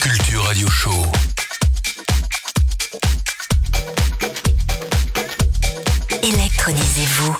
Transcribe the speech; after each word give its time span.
Culture 0.00 0.42
Radio 0.44 0.68
Show. 0.68 0.90
Électronisez-vous. 6.22 7.36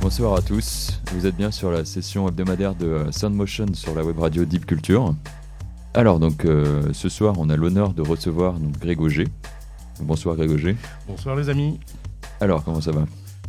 Bonsoir 0.00 0.34
à 0.34 0.40
tous, 0.40 1.00
vous 1.12 1.26
êtes 1.26 1.36
bien 1.36 1.50
sur 1.50 1.70
la 1.70 1.84
session 1.84 2.26
hebdomadaire 2.26 2.74
de 2.74 2.86
euh, 2.86 3.12
Soundmotion 3.12 3.66
sur 3.74 3.94
la 3.94 4.02
web 4.02 4.18
radio 4.18 4.46
Deep 4.46 4.64
Culture. 4.64 5.14
Alors 5.92 6.18
donc 6.20 6.46
euh, 6.46 6.90
ce 6.94 7.10
soir 7.10 7.34
on 7.38 7.50
a 7.50 7.56
l'honneur 7.56 7.92
de 7.92 8.00
recevoir 8.00 8.54
donc, 8.54 8.74
Auger. 8.98 9.28
Bonsoir 10.00 10.38
Auger. 10.38 10.76
Bonsoir 11.06 11.36
les 11.36 11.50
amis, 11.50 11.78
Alors 12.40 12.64
comment 12.64 12.80
ça 12.80 12.92
va? 12.92 13.04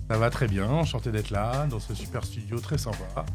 Ça 0.09 0.17
va 0.17 0.29
très 0.29 0.47
bien, 0.47 0.69
enchanté 0.69 1.11
d'être 1.11 1.31
là 1.31 1.65
dans 1.67 1.79
ce 1.79 1.95
super 1.95 2.25
studio 2.25 2.59
très 2.59 2.77
sympa. 2.77 3.25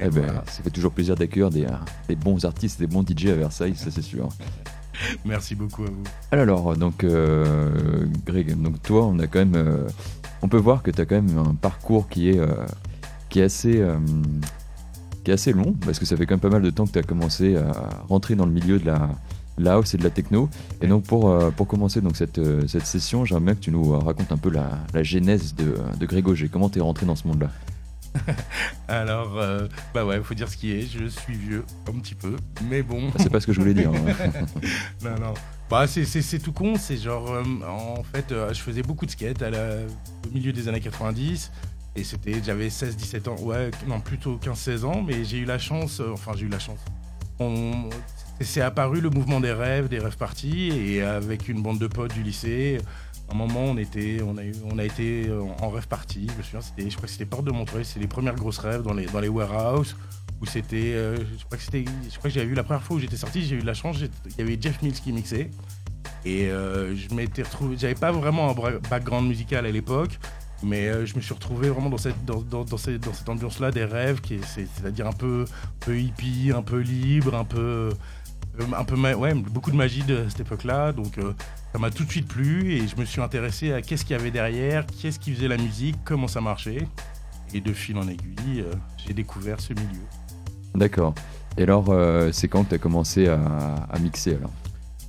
Eh 0.00 0.08
ben 0.08 0.22
voilà. 0.22 0.44
ça 0.46 0.62
fait 0.62 0.70
toujours 0.70 0.92
plaisir 0.92 1.14
d'accueillir 1.14 1.50
des, 1.50 1.64
euh, 1.64 1.70
des 2.08 2.16
bons 2.16 2.44
artistes, 2.44 2.80
des 2.80 2.86
bons 2.86 3.04
DJ 3.06 3.26
à 3.26 3.34
Versailles, 3.34 3.76
ça 3.76 3.90
c'est 3.90 4.02
sûr. 4.02 4.28
Merci 5.24 5.54
beaucoup 5.54 5.82
à 5.82 5.86
vous. 5.86 6.02
Alors 6.30 6.76
donc 6.76 7.04
euh, 7.04 8.06
Greg, 8.26 8.60
donc 8.60 8.82
toi 8.82 9.06
on 9.06 9.18
a 9.18 9.26
quand 9.26 9.38
même 9.40 9.54
euh, 9.54 9.86
on 10.42 10.48
peut 10.48 10.58
voir 10.58 10.82
que 10.82 10.90
tu 10.90 11.00
as 11.00 11.06
quand 11.06 11.20
même 11.20 11.38
un 11.38 11.54
parcours 11.54 12.08
qui 12.08 12.30
est 12.30 12.38
euh, 12.38 12.66
qui 13.28 13.40
est 13.40 13.44
assez 13.44 13.82
qui 15.24 15.30
est 15.30 15.34
assez 15.34 15.52
long 15.52 15.74
parce 15.84 15.98
que 15.98 16.04
ça 16.04 16.16
fait 16.16 16.26
quand 16.26 16.34
même 16.34 16.40
pas 16.40 16.50
mal 16.50 16.62
de 16.62 16.70
temps 16.70 16.86
que 16.86 16.92
tu 16.92 16.98
as 16.98 17.02
commencé 17.02 17.56
à 17.56 17.72
rentrer 18.08 18.34
dans 18.34 18.44
le 18.46 18.52
milieu 18.52 18.78
de 18.78 18.86
la, 18.86 19.08
la 19.56 19.74
house 19.74 19.94
et 19.94 19.96
de 19.98 20.04
la 20.04 20.10
techno. 20.10 20.50
Et 20.82 20.86
donc 20.86 21.04
pour, 21.04 21.34
pour 21.56 21.66
commencer 21.66 22.00
donc 22.00 22.16
cette, 22.16 22.40
cette 22.66 22.84
session, 22.86 23.24
j'aimerais 23.24 23.44
bien 23.44 23.54
que 23.54 23.60
tu 23.60 23.70
nous 23.70 23.98
racontes 23.98 24.32
un 24.32 24.36
peu 24.36 24.50
la, 24.50 24.68
la 24.92 25.02
genèse 25.02 25.54
de, 25.54 25.76
de 25.98 26.06
Greg 26.06 26.28
Auger. 26.28 26.48
Comment 26.48 26.68
tu 26.68 26.80
es 26.80 26.82
rentré 26.82 27.06
dans 27.06 27.16
ce 27.16 27.26
monde-là? 27.28 27.50
Alors, 28.88 29.38
euh, 29.38 29.66
bah 29.94 30.04
ouais, 30.04 30.20
faut 30.22 30.34
dire 30.34 30.48
ce 30.48 30.56
qui 30.56 30.72
est, 30.72 30.82
je 30.82 31.06
suis 31.06 31.34
vieux, 31.34 31.64
un 31.88 31.98
petit 31.98 32.14
peu, 32.14 32.36
mais 32.68 32.82
bon. 32.82 33.10
Ah, 33.14 33.18
C'est 33.22 33.30
pas 33.30 33.40
ce 33.40 33.46
que 33.46 33.52
je 33.52 33.60
voulais 33.60 33.74
dire. 33.74 33.90
hein. 33.90 34.42
non, 35.04 35.18
non. 35.18 35.34
Bah, 35.70 35.86
c'est- 35.86 36.38
tout 36.38 36.52
con, 36.52 36.74
c'est 36.78 36.96
genre, 36.98 37.30
euh, 37.32 37.42
en 37.66 38.02
fait, 38.02 38.30
euh, 38.32 38.52
je 38.52 38.60
faisais 38.60 38.82
beaucoup 38.82 39.06
de 39.06 39.10
skate 39.10 39.40
à 39.42 39.50
la- 39.50 39.76
au 40.28 40.30
milieu 40.34 40.52
des 40.52 40.68
années 40.68 40.80
90. 40.80 41.50
Et 41.96 42.04
c'était, 42.04 42.42
j'avais 42.44 42.68
16-17 42.70 43.28
ans, 43.28 43.36
ouais, 43.40 43.70
non, 43.86 44.00
plutôt 44.00 44.36
15-16 44.38 44.84
ans, 44.84 45.02
mais 45.06 45.24
j'ai 45.24 45.38
eu 45.38 45.44
la 45.44 45.58
chance, 45.58 46.00
enfin, 46.12 46.32
j'ai 46.34 46.46
eu 46.46 46.48
la 46.48 46.58
chance. 46.58 46.80
On- 47.38 47.90
c'est 48.40 48.60
apparu 48.62 49.00
le 49.00 49.10
mouvement 49.10 49.40
des 49.40 49.52
rêves, 49.52 49.88
des 49.88 49.98
rêves 49.98 50.16
partis, 50.16 50.68
et 50.70 51.02
avec 51.02 51.48
une 51.48 51.62
bande 51.62 51.78
de 51.78 51.86
potes 51.86 52.12
du 52.14 52.22
lycée, 52.22 52.78
un 53.30 53.34
moment, 53.34 53.64
on, 53.64 53.76
était, 53.76 54.18
a, 54.78 54.84
été 54.84 55.28
euh, 55.28 55.42
en 55.60 55.70
rêve 55.70 55.88
parti. 55.88 56.26
Je 56.30 56.38
me 56.38 56.42
souviens, 56.42 56.60
c'était, 56.60 56.88
je 56.88 56.96
crois 56.96 57.06
que 57.06 57.12
c'était 57.12 57.26
Porte 57.26 57.44
de 57.44 57.50
Montreuil, 57.50 57.84
c'est 57.84 58.00
les 58.00 58.06
premières 58.06 58.34
grosses 58.34 58.58
rêves 58.58 58.82
dans 58.82 58.92
les, 58.92 59.28
warehouses, 59.28 59.96
où 60.40 60.46
c'était, 60.46 60.92
euh, 60.94 61.16
je 61.16 61.44
crois 61.44 61.56
que 61.56 61.64
c'était, 61.64 61.84
je 62.10 62.18
crois 62.18 62.30
que 62.30 62.34
j'avais 62.34 62.46
vu 62.46 62.54
la 62.54 62.64
première 62.64 62.82
fois 62.82 62.96
où 62.96 63.00
j'étais 63.00 63.16
sorti, 63.16 63.42
j'ai 63.42 63.56
eu 63.56 63.60
de 63.60 63.66
la 63.66 63.74
chance, 63.74 63.98
il 64.00 64.38
y 64.38 64.42
avait 64.42 64.58
Jeff 64.60 64.82
Mills 64.82 65.00
qui 65.00 65.12
mixait. 65.12 65.50
Et 66.24 66.50
euh, 66.50 66.94
je 66.94 67.12
m'étais 67.14 67.42
retrouvé, 67.42 67.76
j'avais 67.76 67.94
pas 67.94 68.12
vraiment 68.12 68.50
un 68.50 68.78
background 68.90 69.26
musical 69.26 69.66
à 69.66 69.70
l'époque, 69.70 70.18
mais 70.62 71.04
je 71.04 71.16
me 71.16 71.20
suis 71.20 71.34
retrouvé 71.34 71.68
vraiment 71.68 71.90
dans 71.90 71.98
cette, 71.98 72.24
dans, 72.24 72.76
cette, 72.76 73.28
ambiance-là 73.28 73.72
des 73.72 73.84
rêves, 73.84 74.20
qui 74.20 74.34
est, 74.34 74.44
c'est- 74.44 74.68
c'est-à-dire 74.76 75.08
un 75.08 75.12
peu, 75.12 75.46
un 75.48 75.84
peu 75.84 75.98
hippie, 75.98 76.52
un 76.54 76.62
peu 76.62 76.78
libre, 76.78 77.34
un 77.34 77.44
peu, 77.44 77.90
un 78.76 78.84
peu, 78.84 78.96
ouais, 79.14 79.34
beaucoup 79.34 79.70
de 79.70 79.76
magie 79.76 80.02
de 80.02 80.26
cette 80.28 80.40
époque-là. 80.40 80.92
Donc 80.92 81.18
euh, 81.18 81.32
ça 81.72 81.78
m'a 81.78 81.90
tout 81.90 82.04
de 82.04 82.10
suite 82.10 82.28
plu 82.28 82.72
et 82.72 82.86
je 82.86 82.96
me 82.96 83.04
suis 83.04 83.20
intéressé 83.20 83.72
à 83.72 83.82
qu'est-ce 83.82 84.04
qu'il 84.04 84.16
y 84.16 84.20
avait 84.20 84.30
derrière, 84.30 84.84
qu'est-ce 84.86 85.18
qui 85.18 85.32
faisait 85.34 85.48
la 85.48 85.56
musique, 85.56 85.96
comment 86.04 86.28
ça 86.28 86.40
marchait. 86.40 86.86
Et 87.54 87.60
de 87.60 87.72
fil 87.72 87.96
en 87.98 88.08
aiguille, 88.08 88.60
euh, 88.60 88.72
j'ai 89.06 89.12
découvert 89.12 89.60
ce 89.60 89.72
milieu. 89.74 90.00
D'accord. 90.74 91.14
Et 91.58 91.64
alors, 91.64 91.86
euh, 91.90 92.30
c'est 92.32 92.48
quand 92.48 92.64
tu 92.64 92.74
as 92.74 92.78
commencé 92.78 93.28
à, 93.28 93.38
à 93.90 93.98
mixer 93.98 94.36
alors? 94.36 94.50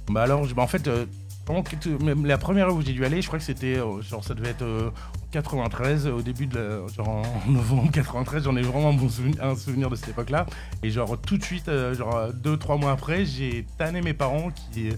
Bah 0.09 0.23
alors, 0.23 0.43
je- 0.43 0.53
bah 0.53 0.61
en 0.61 0.67
fait, 0.67 0.85
euh, 0.89 1.05
pendant 1.45 1.63
que 1.63 1.75
même 2.03 2.25
la 2.25 2.37
première 2.37 2.67
fois 2.67 2.75
où 2.75 2.81
j'ai 2.81 2.91
dû 2.91 3.05
aller, 3.05 3.21
je 3.21 3.27
crois 3.27 3.39
que 3.39 3.45
c'était, 3.45 3.77
euh, 3.77 4.01
genre, 4.01 4.23
ça 4.25 4.33
devait 4.33 4.49
être 4.49 4.63
euh, 4.63 4.89
93, 5.33 6.07
au 6.07 6.21
début 6.21 6.45
de 6.45 6.57
la, 6.57 6.87
genre 6.93 7.09
en 7.09 7.23
novembre 7.51 7.91
93, 7.91 8.43
j'en 8.43 8.55
ai 8.55 8.61
vraiment 8.61 8.89
un, 8.89 8.93
bon 8.93 9.09
souvenir, 9.09 9.89
de 9.89 9.95
cette 9.95 10.09
époque-là. 10.09 10.45
Et 10.83 10.91
genre, 10.91 11.19
tout 11.19 11.37
de 11.37 11.43
suite, 11.43 11.67
euh, 11.69 11.93
genre, 11.95 12.31
deux, 12.33 12.55
trois 12.55 12.77
mois 12.77 12.91
après, 12.91 13.25
j'ai 13.25 13.65
tanné 13.77 14.01
mes 14.01 14.13
parents 14.13 14.51
qui, 14.51 14.89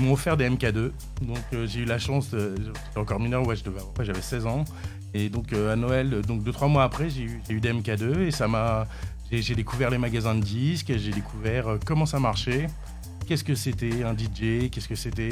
m'ont 0.00 0.12
offert 0.12 0.36
des 0.36 0.48
MK2. 0.48 0.92
Donc, 1.22 1.38
euh, 1.52 1.66
j'ai 1.66 1.80
eu 1.80 1.84
la 1.84 1.98
chance, 1.98 2.30
j'étais 2.30 2.98
encore 2.98 3.20
mineur, 3.20 3.46
ouais, 3.46 3.56
j'avais 3.56 4.22
16 4.22 4.46
ans. 4.46 4.64
Et 5.12 5.28
donc, 5.28 5.52
euh, 5.52 5.72
à 5.72 5.76
Noël, 5.76 6.22
donc 6.22 6.42
deux, 6.44 6.52
trois 6.52 6.68
mois 6.68 6.84
après, 6.84 7.10
j'ai 7.10 7.22
eu, 7.22 7.42
eu 7.50 7.60
des 7.60 7.72
MK2 7.72 8.20
et 8.20 8.30
ça 8.30 8.48
m'a. 8.48 8.86
J'ai 9.30 9.54
découvert 9.54 9.90
les 9.90 9.98
magasins 9.98 10.34
de 10.34 10.40
disques, 10.40 10.90
j'ai 10.96 11.10
découvert 11.10 11.76
comment 11.84 12.06
ça 12.06 12.18
marchait 12.18 12.66
qu'est-ce 13.28 13.44
que 13.44 13.54
c'était 13.54 14.04
un 14.04 14.14
DJ, 14.14 14.70
qu'est-ce 14.70 14.88
que 14.88 14.94
c'était, 14.94 15.28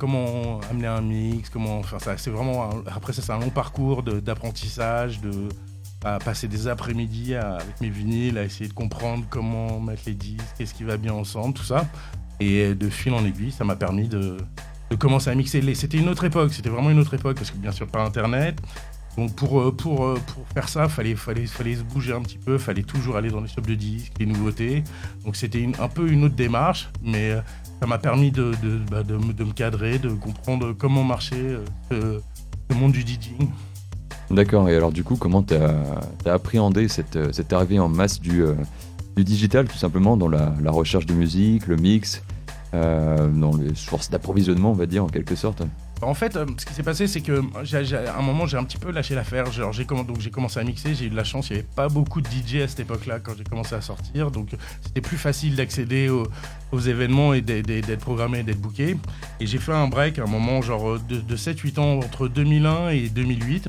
comment 0.00 0.58
amener 0.70 0.86
un 0.88 1.02
mix, 1.02 1.50
comment, 1.50 1.78
enfin 1.78 1.98
ça, 1.98 2.16
c'est 2.16 2.30
vraiment, 2.30 2.70
après 2.86 3.12
ça 3.12 3.22
c'est 3.22 3.32
un 3.32 3.38
long 3.38 3.50
parcours 3.50 4.02
d'apprentissage, 4.02 5.20
de, 5.20 5.30
à 6.04 6.18
passer 6.18 6.48
des 6.48 6.66
après-midi 6.66 7.34
avec 7.34 7.80
mes 7.82 7.90
vinyles, 7.90 8.38
à 8.38 8.44
essayer 8.44 8.66
de 8.66 8.72
comprendre 8.74 9.24
comment 9.28 9.78
mettre 9.78 10.02
les 10.06 10.14
disques, 10.14 10.46
qu'est-ce 10.56 10.72
qui 10.74 10.84
va 10.84 10.96
bien 10.96 11.12
ensemble, 11.12 11.52
tout 11.54 11.62
ça. 11.62 11.86
Et 12.40 12.74
de 12.74 12.88
fil 12.88 13.12
en 13.12 13.22
aiguille, 13.24 13.52
ça 13.52 13.64
m'a 13.64 13.76
permis 13.76 14.08
de, 14.08 14.38
commencer 14.98 15.28
à 15.28 15.34
mixer. 15.34 15.60
Les- 15.60 15.74
C'était 15.74 15.98
une 15.98 16.08
autre 16.08 16.24
époque, 16.24 16.54
c'était 16.54 16.70
vraiment 16.70 16.90
une 16.90 16.98
autre 16.98 17.12
époque, 17.12 17.36
parce 17.36 17.50
que 17.50 17.58
bien 17.58 17.70
sûr 17.70 17.86
pas 17.86 18.02
Internet. 18.02 18.58
Donc 19.18 19.34
pour, 19.34 19.60
euh, 19.60 19.76
euh, 19.86 20.16
faire 20.54 20.68
ça, 20.68 20.88
fallait, 20.88 21.16
fallait, 21.16 21.46
se 21.46 21.82
bouger 21.82 22.14
un 22.14 22.22
petit 22.22 22.38
peu, 22.38 22.56
fallait 22.58 22.84
toujours 22.84 23.16
aller 23.16 23.28
dans 23.28 23.40
les 23.40 23.48
shops 23.48 23.66
de 23.66 23.74
disques, 23.74 24.12
les 24.18 24.24
nouveautés. 24.24 24.82
Donc 25.24 25.36
c'était 25.36 25.68
un 25.78 25.88
peu 25.88 26.08
une 26.10 26.24
autre 26.24 26.36
démarche, 26.36 26.88
mais 27.02 27.32
euh, 27.32 27.40
ça 27.80 27.86
m'a 27.86 27.98
permis 27.98 28.30
de, 28.30 28.52
de, 28.62 28.78
bah, 28.90 29.02
de 29.02 29.16
me- 29.16 29.52
cadrer, 29.52 29.98
de 29.98 30.10
comprendre 30.10 30.72
comment 30.72 31.02
marchait 31.02 31.56
euh, 31.92 32.20
ce 32.70 32.76
monde 32.76 32.92
du 32.92 33.00
DJing. 33.00 33.48
D'accord. 34.30 34.68
Et 34.68 34.76
alors, 34.76 34.92
du 34.92 35.02
coup, 35.02 35.16
comment 35.16 35.42
tu 35.42 35.54
as, 35.54 36.32
appréhendé 36.32 36.88
cette, 36.88 37.16
euh, 37.16 37.32
cette 37.32 37.52
arrivée 37.52 37.78
en 37.80 37.88
masse 37.88 38.20
du, 38.20 38.42
euh, 38.42 38.54
du 39.16 39.24
digital, 39.24 39.66
tout 39.66 39.78
simplement, 39.78 40.16
dans 40.16 40.28
la, 40.28 40.54
la 40.62 40.70
recherche 40.70 41.06
de 41.06 41.14
musique, 41.14 41.66
le 41.66 41.76
mix, 41.76 42.22
euh, 42.74 43.28
dans 43.28 43.56
les 43.56 43.74
sources 43.74 44.10
d'approvisionnement, 44.10 44.70
on 44.70 44.74
va 44.74 44.86
dire, 44.86 45.04
en 45.04 45.08
quelque 45.08 45.34
sorte? 45.34 45.62
En 46.02 46.14
fait, 46.14 46.36
euh, 46.36 46.46
ce 46.56 46.64
qui 46.64 46.72
s'est 46.72 46.82
passé, 46.82 47.06
c'est 47.06 47.20
que 47.20 47.42
à 47.94 48.18
un 48.18 48.22
moment, 48.22 48.46
j'ai 48.46 48.56
un 48.56 48.64
petit 48.64 48.78
peu 48.78 48.90
lâché 48.90 49.14
l'affaire. 49.14 49.46
J'ai 49.52 49.84
donc 49.84 50.20
j'ai 50.20 50.30
commencé 50.30 50.58
à 50.58 50.64
mixer. 50.64 50.94
J'ai 50.94 51.06
eu 51.06 51.10
de 51.10 51.16
la 51.16 51.24
chance. 51.24 51.50
Il 51.50 51.54
n'y 51.54 51.58
avait 51.60 51.68
pas 51.74 51.88
beaucoup 51.88 52.20
de 52.20 52.28
DJ 52.28 52.62
à 52.62 52.68
cette 52.68 52.80
époque-là 52.80 53.20
quand 53.20 53.32
j'ai 53.36 53.44
commencé 53.44 53.74
à 53.74 53.80
sortir. 53.80 54.30
Donc, 54.30 54.48
c'était 54.82 55.00
plus 55.00 55.18
facile 55.18 55.56
d'accéder 55.56 56.08
aux, 56.08 56.78
événements 56.78 57.34
et 57.34 57.40
d'être- 57.42 57.96
programmé, 57.96 58.42
d'être 58.42 58.60
booké. 58.60 58.96
Et 59.40 59.46
j'ai 59.46 59.58
fait 59.58 59.72
un 59.72 59.88
break 59.88 60.18
à 60.18 60.22
un 60.22 60.26
moment, 60.26 60.62
genre 60.62 60.92
euh, 60.92 61.00
de, 61.08 61.20
de 61.20 61.36
7-8 61.36 61.78
ans, 61.80 61.98
entre 61.98 62.28
2001 62.28 62.90
et 62.90 63.08
2008. 63.08 63.68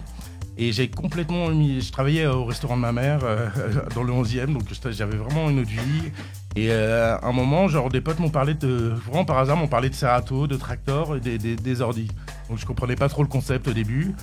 Et 0.57 0.71
j'ai 0.71 0.89
complètement 0.89 1.49
mis. 1.49 1.81
Je 1.81 1.91
travaillais 1.91 2.27
au 2.27 2.45
restaurant 2.45 2.77
de 2.77 2.81
ma 2.81 2.91
mère, 2.91 3.21
euh, 3.23 3.49
dans 3.95 4.03
le 4.03 4.13
11e, 4.13 4.53
donc 4.53 4.63
j'avais 4.91 5.17
vraiment 5.17 5.49
une 5.49 5.59
autre 5.59 5.69
vie. 5.69 6.11
Et 6.55 6.69
euh, 6.69 7.17
à 7.17 7.27
un 7.27 7.31
moment, 7.31 7.67
genre, 7.67 7.89
des 7.89 8.01
potes 8.01 8.19
m'ont 8.19 8.29
parlé 8.29 8.53
de. 8.53 8.93
Vraiment 9.05 9.25
par 9.25 9.37
hasard, 9.37 9.55
m'ont 9.57 9.67
parlé 9.67 9.89
de 9.89 9.95
Serato, 9.95 10.47
de 10.47 10.57
Tractor 10.57 11.15
et 11.15 11.19
des, 11.19 11.37
des, 11.37 11.81
ordi. 11.81 12.09
Donc 12.49 12.57
je 12.57 12.65
comprenais 12.65 12.95
pas 12.95 13.07
trop 13.07 13.23
le 13.23 13.29
concept 13.29 13.67
au 13.67 13.73
début. 13.73 14.13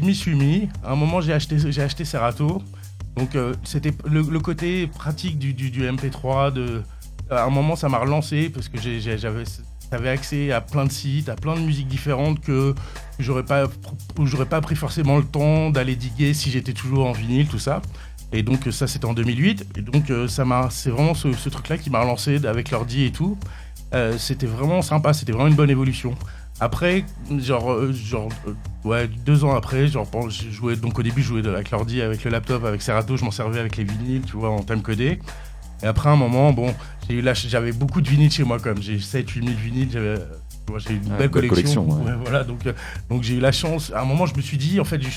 Je 0.00 0.04
m'y 0.04 0.14
suis 0.14 0.34
mis. 0.34 0.68
À 0.82 0.92
un 0.92 0.96
moment, 0.96 1.20
j'ai 1.20 1.32
acheté, 1.32 1.58
j'ai 1.58 1.82
acheté 1.82 2.04
Serato. 2.04 2.62
Donc 3.16 3.36
euh, 3.36 3.54
c'était 3.64 3.92
le, 4.06 4.22
côté 4.40 4.86
pratique 4.86 5.38
du, 5.38 5.52
du, 5.52 5.70
du 5.70 5.82
MP3. 5.82 6.52
De, 6.52 6.82
à 7.30 7.44
un 7.44 7.50
moment, 7.50 7.76
ça 7.76 7.88
m'a 7.88 7.98
relancé 7.98 8.48
parce 8.48 8.68
que 8.68 8.78
j'avais 8.80 9.44
j'avais 9.92 10.08
accès 10.08 10.50
à 10.50 10.60
plein 10.60 10.86
de 10.86 10.90
sites, 10.90 11.28
à 11.28 11.36
plein 11.36 11.54
de 11.54 11.60
musiques 11.60 11.86
différentes 11.86 12.40
que 12.40 12.74
j'aurais 13.18 13.44
pas, 13.44 13.66
j'aurais 14.22 14.46
pas 14.46 14.60
pris 14.60 14.74
forcément 14.74 15.18
le 15.18 15.24
temps 15.24 15.70
d'aller 15.70 15.94
diguer 15.94 16.34
si 16.34 16.50
j'étais 16.50 16.72
toujours 16.72 17.06
en 17.06 17.12
vinyle, 17.12 17.46
tout 17.46 17.58
ça. 17.58 17.80
Et 18.36 18.42
donc 18.42 18.66
euh, 18.66 18.70
ça 18.72 18.86
c'était 18.86 19.04
en 19.06 19.14
2008. 19.14 19.66
Et 19.78 19.80
donc 19.82 20.10
euh, 20.10 20.28
ça 20.28 20.44
m'a, 20.44 20.68
c'est 20.70 20.90
vraiment 20.90 21.14
ce, 21.14 21.32
ce 21.32 21.48
truc-là 21.48 21.78
qui 21.78 21.88
m'a 21.90 22.00
relancé 22.00 22.44
avec 22.46 22.70
l'ordi 22.70 23.04
et 23.04 23.12
tout. 23.12 23.38
Euh, 23.94 24.18
c'était 24.18 24.46
vraiment 24.46 24.82
sympa, 24.82 25.12
c'était 25.12 25.32
vraiment 25.32 25.46
une 25.48 25.54
bonne 25.54 25.70
évolution. 25.70 26.14
Après, 26.60 27.04
genre, 27.38 27.72
euh, 27.72 27.92
genre 27.92 28.28
euh, 28.48 28.54
ouais, 28.84 29.08
deux 29.08 29.44
ans 29.44 29.54
après, 29.54 29.86
genre, 29.88 30.06
bon, 30.06 30.28
j'ai 30.28 30.50
joué, 30.52 30.76
donc 30.76 30.98
au 30.98 31.02
début, 31.02 31.20
je 31.22 31.26
jouais 31.28 31.46
avec 31.48 31.70
l'ordi, 31.72 32.00
avec 32.00 32.22
le 32.24 32.30
laptop, 32.30 32.64
avec 32.64 32.80
Serato, 32.82 33.16
je 33.16 33.24
m'en 33.24 33.30
servais 33.32 33.58
avec 33.60 33.76
les 33.76 33.82
vinyles, 33.84 34.22
tu 34.22 34.36
vois, 34.36 34.50
en 34.50 34.60
time 34.62 34.80
codé. 34.82 35.18
Et 35.82 35.86
après 35.86 36.08
un 36.10 36.16
moment, 36.16 36.52
bon, 36.52 36.72
j'ai 37.08 37.16
eu 37.16 37.22
ch- 37.22 37.46
j'avais 37.48 37.72
beaucoup 37.72 38.00
de 38.00 38.08
vinyles 38.08 38.30
chez 38.30 38.44
moi, 38.44 38.58
même. 38.64 38.80
J'ai 38.80 38.98
7 39.00 39.28
8 39.30 39.44
000 39.44 39.56
vinyles, 39.60 39.88
j'avais, 39.92 40.14
vois, 40.68 40.78
j'ai 40.78 40.92
eu 40.94 40.96
une 40.96 41.02
Ah, 41.12 41.18
belle 41.18 41.28
belle 41.28 41.48
collection. 41.48 41.84
collection, 41.84 42.04
ouais. 42.04 42.12
Ouais, 42.12 42.18
voilà, 42.22 42.44
donc, 42.44 42.60
donc 43.10 43.22
j'ai 43.24 43.34
eu 43.34 43.40
la 43.40 43.52
chance. 43.52 43.92
À 43.94 44.02
un 44.02 44.04
moment, 44.04 44.26
je 44.26 44.34
me 44.36 44.40
suis 44.40 44.56
dit, 44.56 44.78
en 44.80 44.84
fait, 44.84 45.02
je, 45.02 45.08
je 45.08 45.16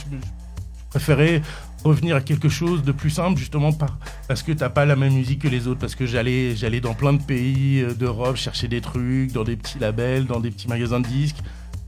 préférais 0.90 1.42
revenir 1.88 2.16
à 2.16 2.22
quelque 2.22 2.50
chose 2.50 2.84
de 2.84 2.92
plus 2.92 3.10
simple, 3.10 3.38
justement 3.38 3.74
par, 3.74 3.98
parce 4.28 4.44
que 4.44 4.52
t'as 4.52 4.70
pas 4.70 4.86
la 4.86 4.96
même 4.96 5.14
musique 5.14 5.42
que 5.42 5.48
les 5.48 5.68
autres, 5.68 5.80
parce 5.80 5.96
que 5.96 6.06
j'allais, 6.06 6.56
j'allais 6.56 6.82
dans 6.82 6.94
plein 6.94 7.14
de 7.14 7.22
pays 7.22 7.82
euh, 7.82 7.94
d'Europe 7.94 8.36
chercher 8.36 8.68
des 8.68 8.82
trucs, 8.82 9.32
dans 9.32 9.44
des 9.44 9.56
petits 9.56 9.80
labels, 9.80 10.26
dans 10.26 10.40
des 10.40 10.52
petits 10.52 10.68
magasins 10.68 11.00
de 11.00 11.08
disques. 11.08 11.38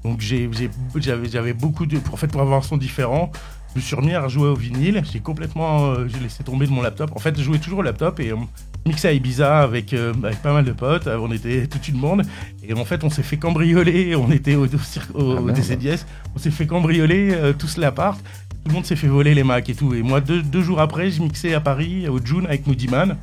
Donc 0.04 0.22
j'avais 0.22 1.54
beaucoup 1.54 1.86
de. 1.86 1.98
En 2.12 2.16
fait, 2.16 2.28
pour 2.28 2.42
avoir 2.42 2.60
un 2.60 2.62
son 2.62 2.78
différent, 2.78 3.32
je 3.74 3.80
me 3.80 3.84
suis 3.84 3.96
remis 3.96 4.14
à 4.14 4.28
jouer 4.28 4.48
au 4.48 4.56
vinyle. 4.56 5.04
J'ai 5.12 5.20
complètement. 5.20 5.92
Euh, 5.92 6.08
j'ai 6.08 6.20
laissé 6.20 6.44
tomber 6.44 6.66
de 6.66 6.72
mon 6.72 6.82
laptop. 6.82 7.12
En 7.16 7.20
fait, 7.20 7.38
je 7.38 7.44
jouais 7.44 7.60
toujours 7.60 7.80
au 7.80 7.84
laptop 7.84 8.20
et 8.20 8.32
on 8.34 8.48
mixait 8.86 9.10
à 9.10 9.14
Ibiza 9.14 9.60
avec, 9.60 9.94
euh, 9.94 10.14
avec 10.24 10.42
pas 10.42 10.54
mal 10.54 10.66
de 10.66 10.72
potes. 10.72 11.08
On 11.08 11.32
était 11.32 11.68
toute 11.68 11.88
une 11.88 12.00
bande. 12.00 12.24
Et 12.64 12.74
en 12.74 12.86
fait, 12.86 13.04
on 13.04 13.10
s'est 13.10 13.24
fait 13.24 13.38
cambrioler. 13.38 14.16
On 14.16 14.32
était 14.32 14.56
au, 14.56 14.66
au, 14.66 15.50
ah, 15.50 15.52
DCDS. 15.52 16.06
On 16.36 16.40
s'est 16.40 16.52
fait 16.52 16.66
cambrioler 16.66 17.32
euh, 17.34 17.54
tous 17.54 17.78
l'appart. 17.78 18.20
Tout 18.64 18.70
le 18.70 18.74
monde 18.74 18.86
s'est 18.86 18.96
fait 18.96 19.08
voler 19.08 19.34
les 19.34 19.44
Macs 19.44 19.70
et 19.70 19.76
tout. 19.76 19.94
Et 19.94 20.02
moi, 20.02 20.22
deux, 20.22 20.62
jours 20.62 20.82
après, 20.82 21.10
je 21.10 21.22
mixais 21.22 21.54
à 21.54 21.62
Paris, 21.62 22.08
au 22.08 22.24
June, 22.24 22.46
avec 22.46 22.68
Moody 22.68 22.88
Man. 22.88 23.18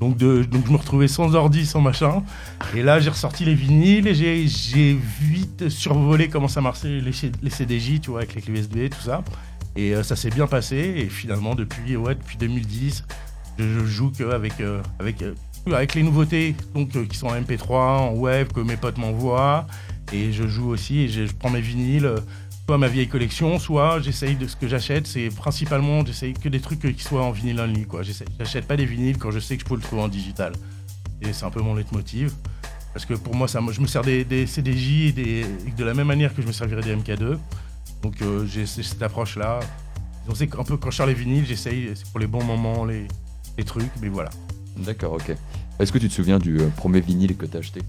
Donc, 0.00 0.18
donc 0.18 0.66
je 0.66 0.70
me 0.70 0.76
retrouvais 0.76 1.08
sans 1.08 1.34
ordi, 1.34 1.66
sans 1.66 1.80
machin. 1.80 2.22
Et 2.74 2.82
là, 2.82 3.00
j'ai 3.00 3.10
ressorti 3.10 3.44
les 3.44 3.54
vinyles 3.54 4.06
et 4.06 4.14
j'ai 4.14 4.98
vite 5.20 5.68
survolé 5.68 6.28
comment 6.28 6.48
ça 6.48 6.60
marchait 6.60 7.00
les, 7.00 7.50
CDJ, 7.50 8.00
tu 8.00 8.10
vois, 8.10 8.20
avec 8.20 8.34
les 8.34 8.42
clés 8.42 8.60
USB, 8.60 8.88
tout 8.90 9.02
ça. 9.02 9.22
Et 9.74 9.94
euh, 9.94 10.02
ça 10.02 10.16
s'est 10.16 10.30
bien 10.30 10.46
passé. 10.46 10.76
Et 10.96 11.06
finalement, 11.06 11.54
depuis, 11.54 11.96
ouais, 11.96 12.14
depuis 12.14 12.36
2010, 12.36 13.04
je, 13.58 13.84
joue 13.84 14.10
qu'avec 14.10 14.60
euh, 14.60 14.82
avec, 14.98 15.22
euh, 15.22 15.34
avec 15.66 15.94
les 15.94 16.02
nouveautés 16.02 16.54
donc, 16.74 16.90
qui 17.08 17.16
sont 17.16 17.28
en 17.28 17.40
MP3, 17.40 17.72
en 17.72 18.12
web, 18.14 18.52
que 18.52 18.60
mes 18.60 18.76
potes 18.76 18.98
m'envoient. 18.98 19.66
Et 20.12 20.32
je 20.32 20.46
joue 20.46 20.68
aussi 20.68 21.00
et 21.00 21.08
je, 21.08 21.24
prends 21.32 21.50
mes 21.50 21.60
vinyles 21.60 22.10
soit 22.66 22.78
ma 22.78 22.88
vieille 22.88 23.06
collection, 23.06 23.60
soit 23.60 24.00
j'essaye 24.00 24.34
de 24.34 24.48
ce 24.48 24.56
que 24.56 24.66
j'achète, 24.66 25.06
c'est 25.06 25.28
principalement 25.28 26.04
j'essaye 26.04 26.34
que 26.34 26.48
des 26.48 26.60
trucs 26.60 26.80
qui 26.80 27.02
soient 27.02 27.22
en 27.22 27.30
vinyle 27.30 27.60
only 27.60 27.84
quoi. 27.84 28.02
J'achète 28.02 28.66
pas 28.66 28.76
des 28.76 28.86
vinyles 28.86 29.18
quand 29.18 29.30
je 29.30 29.38
sais 29.38 29.56
que 29.56 29.62
je 29.62 29.68
peux 29.68 29.76
le 29.76 29.80
trouver 29.80 30.02
en 30.02 30.08
digital. 30.08 30.52
Et 31.22 31.32
c'est 31.32 31.44
un 31.44 31.50
peu 31.50 31.60
mon 31.60 31.74
leitmotiv. 31.74 32.32
Parce 32.92 33.06
que 33.06 33.14
pour 33.14 33.34
moi, 33.34 33.46
ça, 33.46 33.60
je 33.70 33.80
me 33.80 33.86
sers 33.86 34.02
des, 34.02 34.46
CDJ 34.46 35.14
de 35.14 35.84
la 35.84 35.94
même 35.94 36.06
manière 36.06 36.34
que 36.34 36.42
je 36.42 36.46
me 36.46 36.52
servirais 36.52 36.82
des 36.82 36.96
MK2. 36.96 37.38
Donc 38.02 38.20
euh, 38.22 38.44
j'ai 38.46 38.66
cette 38.66 39.02
approche-là. 39.02 39.60
Sait 40.34 40.48
qu'un 40.48 40.64
peu 40.64 40.76
quand 40.76 40.90
je 40.90 40.96
sors 40.96 41.06
les 41.06 41.14
vinyles, 41.14 41.46
j'essaye, 41.46 41.90
c'est 41.94 42.06
pour 42.06 42.18
les 42.18 42.26
bons 42.26 42.42
moments, 42.42 42.84
les, 42.84 43.06
les 43.56 43.64
trucs, 43.64 43.92
mais 44.02 44.08
voilà. 44.08 44.30
D'accord, 44.76 45.12
ok. 45.12 45.36
Est-ce 45.78 45.92
que 45.92 45.98
tu 45.98 46.08
te 46.08 46.14
souviens 46.14 46.38
du 46.40 46.58
euh, 46.58 46.68
premier 46.76 47.00
vinyle 47.00 47.36
que 47.36 47.46
tu 47.46 47.56
as 47.56 47.60
acheté? 47.60 47.80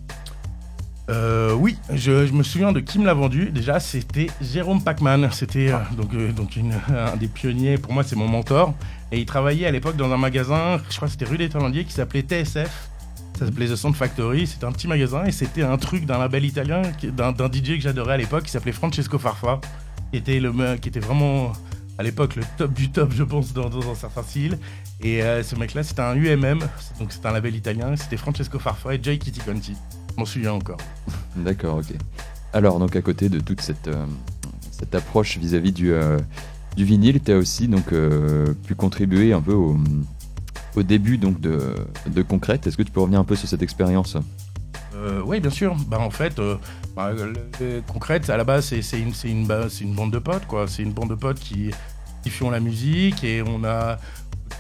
Euh, 1.10 1.54
oui, 1.54 1.78
je, 1.94 2.12
me 2.32 2.44
souviens 2.44 2.72
de 2.72 2.80
qui 2.80 3.00
me 3.00 3.06
l'a 3.06 3.14
vendu. 3.14 3.50
Déjà, 3.52 3.80
c'était 3.80 4.28
Jérôme 4.42 4.84
Pacman. 4.84 5.30
C'était 5.32 5.72
donc, 5.96 6.16
donc 6.34 6.58
un 6.90 7.16
des 7.16 7.28
pionniers. 7.28 7.78
Pour 7.78 7.94
moi, 7.94 8.04
c'est 8.04 8.16
mon 8.16 8.28
mentor. 8.28 8.74
Et 9.12 9.20
il 9.20 9.26
travaillait 9.26 9.68
à 9.68 9.72
l'époque 9.72 9.96
dans 9.96 10.12
un 10.12 10.18
magasin, 10.18 10.80
je 10.90 10.96
crois 10.96 11.08
que 11.08 11.14
c'était 11.14 11.26
rue 11.26 11.38
des 11.38 11.50
Talendiers, 11.50 11.86
qui 11.86 11.94
s'appelait 11.94 12.22
TSF. 12.22 12.90
Ça 13.38 13.46
s'appelait 13.46 13.68
The 13.68 13.76
Sound 13.76 13.96
Factory. 13.96 14.48
C'était 14.48 14.66
un 14.66 14.72
petit 14.72 14.88
magasin 14.88 15.24
et 15.26 15.32
c'était 15.32 15.64
un 15.64 15.78
truc 15.78 16.06
d'un 16.06 16.18
label 16.18 16.44
italien, 16.44 16.82
d'un 17.02 17.52
DJ 17.52 17.76
que 17.76 17.82
j'adorais 17.82 18.16
à 18.16 18.18
l'époque, 18.18 18.44
qui 18.44 18.52
s'appelait 18.52 18.72
Francesco 18.72 19.18
Farfa 19.18 19.62
qui 20.12 20.18
était, 20.18 20.40
le, 20.40 20.78
qui 20.78 20.90
était 20.90 21.00
vraiment 21.00 21.52
à 21.98 22.04
l'époque 22.04 22.36
le 22.36 22.44
top 22.58 22.74
du 22.74 22.90
top, 22.92 23.12
je 23.14 23.24
pense, 23.24 23.54
dans, 23.54 23.68
un 23.68 23.96
certain 23.96 24.24
style. 24.24 24.58
Et 25.02 25.22
euh, 25.24 25.44
ce 25.44 25.56
mec-là, 25.56 25.84
c'était 25.84 26.02
un 26.02 26.16
UMM, 26.16 26.60
donc 27.00 27.12
c'était 27.12 27.28
un 27.28 27.34
label 27.34 27.56
italien, 27.56 27.96
c'était 27.96 28.18
Francesco 28.18 28.60
Farfa 28.60 28.96
et 28.96 29.00
Jay 29.02 29.18
Kitty 29.18 29.40
Conti. 29.40 29.76
Je 30.18 30.22
m'en 30.22 30.26
souviens 30.26 30.54
encore. 30.54 30.78
D'accord, 31.36 31.78
ok. 31.78 31.96
Alors, 32.52 32.80
donc 32.80 32.96
à 32.96 33.02
côté 33.02 33.30
de 33.30 33.40
toute 33.40 33.62
cette, 33.62 33.88
euh, 33.88 34.06
cette 34.72 34.96
approche 34.96 35.38
vis-à-vis 35.38 35.72
du, 35.72 35.94
euh, 35.94 36.18
du 36.76 36.84
vinyle, 36.84 37.22
tu 37.24 37.32
as 37.32 37.38
aussi 37.38 37.68
donc, 37.68 37.94
pu 38.66 38.76
contribuer 38.76 39.32
un 39.32 39.42
peu 39.42 39.54
au, 39.54 39.78
au 40.76 40.84
début 40.84 41.18
donc, 41.18 41.40
de, 41.40 41.60
de 42.08 42.22
Concrète. 42.24 42.68
Est-ce 42.68 42.78
que 42.78 42.84
tu 42.84 42.92
peux 42.92 43.02
revenir 43.02 43.20
un 43.20 43.24
peu 43.24 43.36
sur 43.36 43.48
cette 43.48 43.62
expérience? 43.62 44.18
Euh, 44.98 45.22
oui, 45.26 45.40
bien 45.40 45.52
sûr. 45.52 45.76
Bah, 45.88 46.00
en 46.00 46.10
fait, 46.10 46.40
euh, 46.40 46.56
bah, 46.96 47.12
concrète, 47.88 48.30
à 48.30 48.38
la 48.38 48.44
base, 48.44 48.66
c'est 48.82 49.00
une, 49.00 49.14
une, 49.24 49.48
une, 49.82 49.94
bande 49.94 50.12
de 50.12 50.20
potes. 50.20 50.44
C'est 50.68 50.84
une 50.84 50.94
bande 50.94 51.10
de 51.10 51.16
potes 51.16 51.40
qui, 51.40 51.72
qui 52.24 52.30
font 52.30 52.50
la 52.50 52.60
musique 52.60 53.24
et 53.24 53.44
on 53.46 53.64
a 53.64 53.98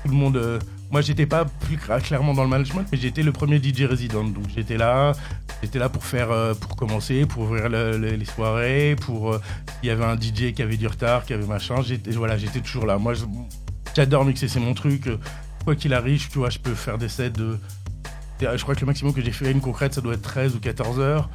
tout 0.04 0.09
le 0.09 0.15
monde. 0.15 0.59
Euh, 0.88 0.92
moi, 0.92 1.01
j'étais 1.01 1.25
pas 1.25 1.45
plus 1.45 1.78
clairement 1.78 2.34
dans 2.34 2.44
le 2.44 2.50
management, 2.50 2.86
mais 2.92 2.98
j'étais 2.98 3.24
le 3.24 3.31
premier 3.31 3.57
DJ 3.57 3.84
résident. 3.84 4.24
Donc, 4.24 4.45
j'étais 4.56 4.78
là, 4.78 5.13
j'étais 5.62 5.80
là 5.80 5.89
pour 5.89 6.04
faire, 6.04 6.30
pour 6.60 6.75
commencer, 6.75 7.25
pour 7.25 7.44
ouvrir 7.44 7.69
les 7.69 8.25
soirées, 8.25 8.95
pour. 9.00 9.39
Il 9.84 9.88
y 9.88 9.89
avait 9.89 10.06
un 10.06 10.16
DJ 10.16 10.54
qui 10.54 10.62
avait 10.62 10.78
du 10.78 10.88
retard, 10.88 11.25
qui 11.25 11.34
avait 11.34 11.45
machin. 11.45 11.81
J'étais, 11.81 12.12
voilà, 12.12 12.38
j'étais 12.38 12.62
toujours 12.62 12.86
là. 12.86 12.98
Moi, 12.98 13.13
j'adore 13.95 14.25
mixer, 14.25 14.48
c'est 14.48 14.60
mon 14.60 14.74
truc. 14.74 15.10
Quoi 15.66 15.75
qu'il 15.75 15.94
arrive, 15.94 16.30
tu 16.30 16.38
vois, 16.38 16.50
je 16.50 16.60
peux 16.60 16.74
faire 16.74 16.98
des 16.98 17.10
sets 17.10 17.31
de 17.31 17.60
je 18.42 18.62
crois 18.62 18.75
que 18.75 18.81
le 18.81 18.86
maximum 18.86 19.13
que 19.13 19.22
j'ai 19.22 19.31
fait 19.31 19.51
une 19.51 19.62
concrète, 19.62 19.94
ça 19.94 20.01
doit 20.01 20.13
être 20.13 20.22
13 20.22 20.56
ou 20.56 20.60
14 20.60 21.00
heures. 21.00 21.30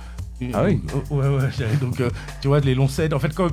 Ah 0.54 0.64
oui 0.64 0.80
Ouais, 1.10 1.28
ouais. 1.28 1.48
Donc, 1.80 2.00
euh, 2.00 2.10
tu 2.40 2.48
vois, 2.48 2.58
les 2.60 2.74
longs 2.74 2.88
sets. 2.88 3.14
En 3.14 3.20
fait, 3.20 3.32
quand, 3.32 3.48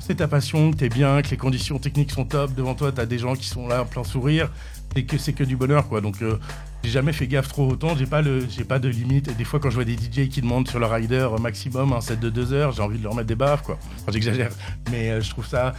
c'est 0.00 0.16
ta 0.16 0.26
passion, 0.26 0.72
que 0.72 0.76
t'es 0.76 0.88
bien, 0.88 1.22
que 1.22 1.28
les 1.28 1.36
conditions 1.36 1.78
techniques 1.78 2.10
sont 2.10 2.24
top, 2.24 2.54
devant 2.54 2.74
toi, 2.74 2.90
t'as 2.90 3.06
des 3.06 3.18
gens 3.18 3.34
qui 3.34 3.46
sont 3.46 3.68
là 3.68 3.82
en 3.82 3.84
plein 3.84 4.02
sourire, 4.02 4.50
et 4.96 5.04
que 5.04 5.18
c'est 5.18 5.32
que 5.32 5.44
du 5.44 5.56
bonheur, 5.56 5.88
quoi. 5.88 6.00
Donc, 6.00 6.22
euh, 6.22 6.38
j'ai 6.82 6.90
jamais 6.90 7.12
fait 7.12 7.26
gaffe 7.26 7.48
trop 7.48 7.68
autant. 7.68 7.96
J'ai 7.96 8.06
pas, 8.06 8.22
le, 8.22 8.46
j'ai 8.48 8.64
pas 8.64 8.78
de 8.78 8.88
limite. 8.88 9.28
Et 9.28 9.34
des 9.34 9.44
fois, 9.44 9.60
quand 9.60 9.70
je 9.70 9.74
vois 9.74 9.84
des 9.84 9.94
DJ 9.94 10.28
qui 10.28 10.40
demandent 10.40 10.68
sur 10.68 10.78
leur 10.78 10.90
rider 10.90 11.28
maximum 11.40 11.92
un 11.92 12.00
set 12.00 12.18
de 12.18 12.30
2 12.30 12.52
heures, 12.52 12.72
j'ai 12.72 12.82
envie 12.82 12.98
de 12.98 13.04
leur 13.04 13.14
mettre 13.14 13.28
des 13.28 13.34
baffes, 13.34 13.62
quoi. 13.62 13.78
Enfin, 13.96 14.12
j'exagère. 14.12 14.50
Mais 14.90 15.10
euh, 15.10 15.20
je 15.20 15.30
trouve 15.30 15.46
ça. 15.46 15.74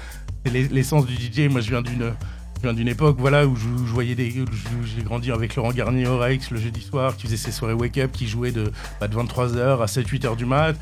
l'essence 0.46 1.06
du 1.06 1.16
DJ. 1.16 1.50
Moi, 1.50 1.62
je 1.62 1.70
viens 1.70 1.82
d'une 1.82 2.14
viens 2.62 2.74
d'une 2.74 2.88
époque 2.88 3.18
voilà, 3.20 3.46
où 3.46 3.56
je, 3.56 3.68
voyais 3.68 4.16
des. 4.16 4.32
J'ai 4.32 5.04
grandi 5.04 5.32
avec 5.32 5.56
Laurent 5.56 5.72
Garnier 5.72 6.08
au 6.08 6.20
le 6.20 6.58
jeudi 6.58 6.82
soir, 6.82 7.16
qui 7.16 7.24
faisait 7.28 7.38
ses 7.38 7.52
soirées 7.52 7.74
wake-up, 7.74 8.12
qui 8.12 8.28
jouait 8.28 8.52
de, 8.52 8.72
bah, 9.00 9.08
de 9.08 9.16
23h 9.16 9.82
à 9.82 9.86
7-8h 9.86 10.36
du 10.36 10.46
mat, 10.46 10.76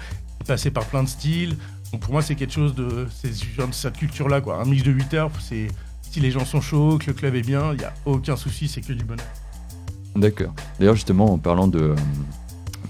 passait 0.48 0.72
par 0.72 0.86
plein 0.86 1.04
de 1.04 1.10
styles. 1.10 1.58
Donc 1.92 2.02
pour 2.02 2.14
moi, 2.14 2.22
c'est 2.22 2.36
quelque 2.36 2.54
chose 2.54 2.76
de. 2.76 3.08
C'est 3.10 3.30
de 3.30 3.74
cette 3.74 3.98
culture-là, 3.98 4.42
quoi. 4.42 4.62
Un 4.62 4.66
mix 4.66 4.84
de 4.84 4.92
8 4.92 5.14
heures, 5.14 5.32
c'est. 5.40 5.68
Si 6.16 6.22
les 6.22 6.32
gens 6.32 6.46
sont 6.46 6.62
chauds, 6.62 6.98
que 6.98 7.08
le 7.08 7.14
club 7.14 7.36
est 7.36 7.42
bien, 7.42 7.74
il 7.74 7.80
n'y 7.80 7.84
a 7.84 7.94
aucun 8.06 8.38
souci, 8.38 8.70
c'est 8.70 8.80
que 8.80 8.94
du 8.94 9.04
bonheur. 9.04 9.28
D'accord. 10.16 10.54
D'ailleurs, 10.80 10.96
justement, 10.96 11.34
en 11.34 11.38
parlant 11.38 11.68
de, 11.68 11.94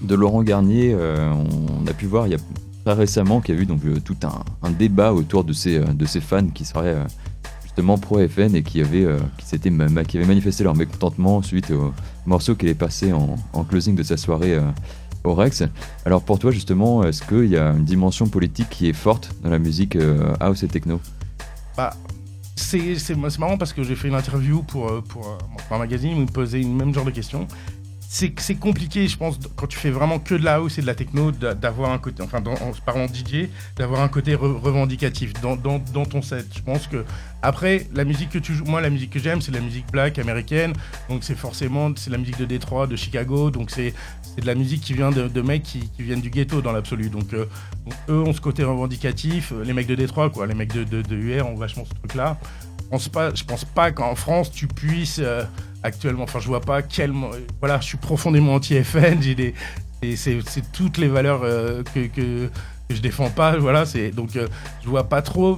de 0.03 0.13
Laurent 0.13 0.43
Garnier, 0.43 0.93
euh, 0.93 1.33
on 1.33 1.87
a 1.87 1.93
pu 1.93 2.05
voir 2.05 2.27
il 2.27 2.33
y 2.33 2.35
a 2.35 2.39
très 2.83 2.93
récemment 2.93 3.41
qu'il 3.41 3.55
y 3.55 3.57
a 3.57 3.61
eu 3.61 3.65
donc, 3.65 3.83
euh, 3.83 3.99
tout 3.99 4.15
un, 4.21 4.43
un, 4.61 4.69
débat 4.69 5.11
autour 5.11 5.43
de 5.43 5.53
ces, 5.53 5.79
de 5.79 6.05
ces 6.05 6.21
fans 6.21 6.45
qui 6.53 6.65
seraient 6.65 6.93
euh, 6.93 7.95
pro 7.99 8.19
FN 8.27 8.53
et 8.53 8.61
qui 8.61 8.79
avait, 8.79 9.05
euh, 9.05 9.17
qui, 9.39 9.57
qui 9.57 10.17
avait 10.17 10.27
manifesté 10.27 10.63
leur 10.63 10.75
mécontentement 10.75 11.41
suite 11.41 11.71
au 11.71 11.95
morceau 12.27 12.53
qu'il 12.53 12.69
est 12.69 12.75
passé 12.75 13.11
en, 13.11 13.37
en, 13.53 13.63
closing 13.63 13.95
de 13.95 14.03
sa 14.03 14.17
soirée 14.17 14.53
euh, 14.53 14.69
au 15.23 15.33
Rex. 15.33 15.63
Alors 16.05 16.21
pour 16.21 16.37
toi 16.37 16.51
justement, 16.51 17.03
est-ce 17.03 17.23
qu'il 17.23 17.49
y 17.49 17.57
a 17.57 17.71
une 17.71 17.85
dimension 17.85 18.27
politique 18.27 18.69
qui 18.69 18.87
est 18.87 18.93
forte 18.93 19.31
dans 19.41 19.49
la 19.49 19.57
musique 19.57 19.95
euh, 19.95 20.35
house 20.39 20.61
et 20.61 20.67
techno? 20.67 21.01
Bah, 21.75 21.95
c'est, 22.55 23.15
marrant 23.37 23.57
parce 23.57 23.73
que 23.73 23.83
j'ai 23.83 23.95
fait 23.95 24.07
une 24.07 24.15
interview 24.15 24.63
pour, 24.63 25.03
pour, 25.03 25.37
un 25.71 25.77
magazine 25.77 26.13
où 26.13 26.17
il 26.17 26.21
me 26.21 26.31
posait 26.31 26.61
une 26.61 26.75
même 26.75 26.93
genre 26.93 27.05
de 27.05 27.11
question 27.11 27.47
c'est 28.37 28.55
compliqué, 28.55 29.07
je 29.07 29.17
pense, 29.17 29.37
quand 29.55 29.67
tu 29.67 29.77
fais 29.77 29.89
vraiment 29.89 30.19
que 30.19 30.35
de 30.35 30.43
la 30.43 30.55
house 30.55 30.77
et 30.77 30.81
de 30.81 30.87
la 30.87 30.95
techno, 30.95 31.31
d'avoir 31.31 31.91
un 31.91 31.97
côté, 31.97 32.23
enfin, 32.23 32.41
en 32.45 32.71
parlant 32.85 33.07
DJ, 33.07 33.49
d'avoir 33.75 34.01
un 34.01 34.07
côté 34.07 34.35
revendicatif 34.35 35.33
dans, 35.41 35.57
ton 35.57 36.21
set. 36.21 36.47
Je 36.55 36.61
pense 36.61 36.87
que, 36.87 37.03
après, 37.41 37.87
la 37.93 38.05
musique 38.05 38.29
que 38.29 38.37
tu 38.37 38.53
joues, 38.53 38.65
moi, 38.65 38.79
la 38.79 38.89
musique 38.89 39.09
que 39.11 39.19
j'aime, 39.19 39.41
c'est 39.41 39.51
la 39.51 39.59
musique 39.59 39.91
black 39.91 40.17
américaine, 40.17 40.73
donc 41.09 41.23
c'est 41.23 41.35
forcément, 41.35 41.91
c'est 41.95 42.09
la 42.09 42.17
musique 42.17 42.37
de 42.37 42.45
Détroit, 42.45 42.87
de 42.87 42.95
Chicago, 42.95 43.51
donc 43.51 43.69
c'est 43.69 43.93
de 44.41 44.47
la 44.47 44.55
musique 44.55 44.81
qui 44.81 44.93
vient 44.93 45.11
de, 45.11 45.41
mecs 45.41 45.63
qui, 45.63 45.89
viennent 45.99 46.21
du 46.21 46.29
ghetto 46.29 46.61
dans 46.61 46.71
l'absolu. 46.71 47.09
Donc, 47.09 47.33
euh, 47.33 47.45
eux 48.09 48.21
ont 48.21 48.33
ce 48.33 48.41
côté 48.41 48.63
revendicatif, 48.63 49.53
les 49.63 49.73
mecs 49.73 49.87
de 49.87 49.95
Détroit, 49.95 50.29
quoi, 50.29 50.47
les 50.47 50.55
mecs 50.55 50.73
de, 50.73 51.15
UR 51.15 51.47
ont 51.47 51.55
vachement 51.55 51.85
ce 51.85 51.93
truc-là. 51.93 52.37
Je 52.83 52.89
pense 52.89 53.09
pas, 53.09 53.31
pense 53.47 53.65
pas 53.65 53.91
qu'en 53.91 54.15
France, 54.15 54.51
tu 54.51 54.67
puisses. 54.67 55.19
Euh, 55.19 55.43
actuellement. 55.85 56.23
Enfin, 56.23 56.39
je 56.39 56.47
vois 56.47 56.61
pas 56.61 56.81
quel. 56.81 57.13
Voilà, 57.59 57.79
je 57.79 57.85
suis 57.85 57.97
profondément 57.97 58.55
anti-FN. 58.55 59.21
J'ai 59.21 59.35
des. 59.35 59.53
C'est 60.15 60.71
toutes 60.71 60.97
les 60.97 61.07
valeurs 61.07 61.41
euh, 61.43 61.81
que, 61.93 62.07
que, 62.07 62.49
je 62.89 63.01
défends 63.01 63.29
pas. 63.29 63.57
Voilà, 63.57 63.85
c'est 63.85 64.11
donc 64.11 64.35
euh, 64.35 64.47
je 64.83 64.89
vois 64.89 65.07
pas 65.07 65.21
trop. 65.21 65.57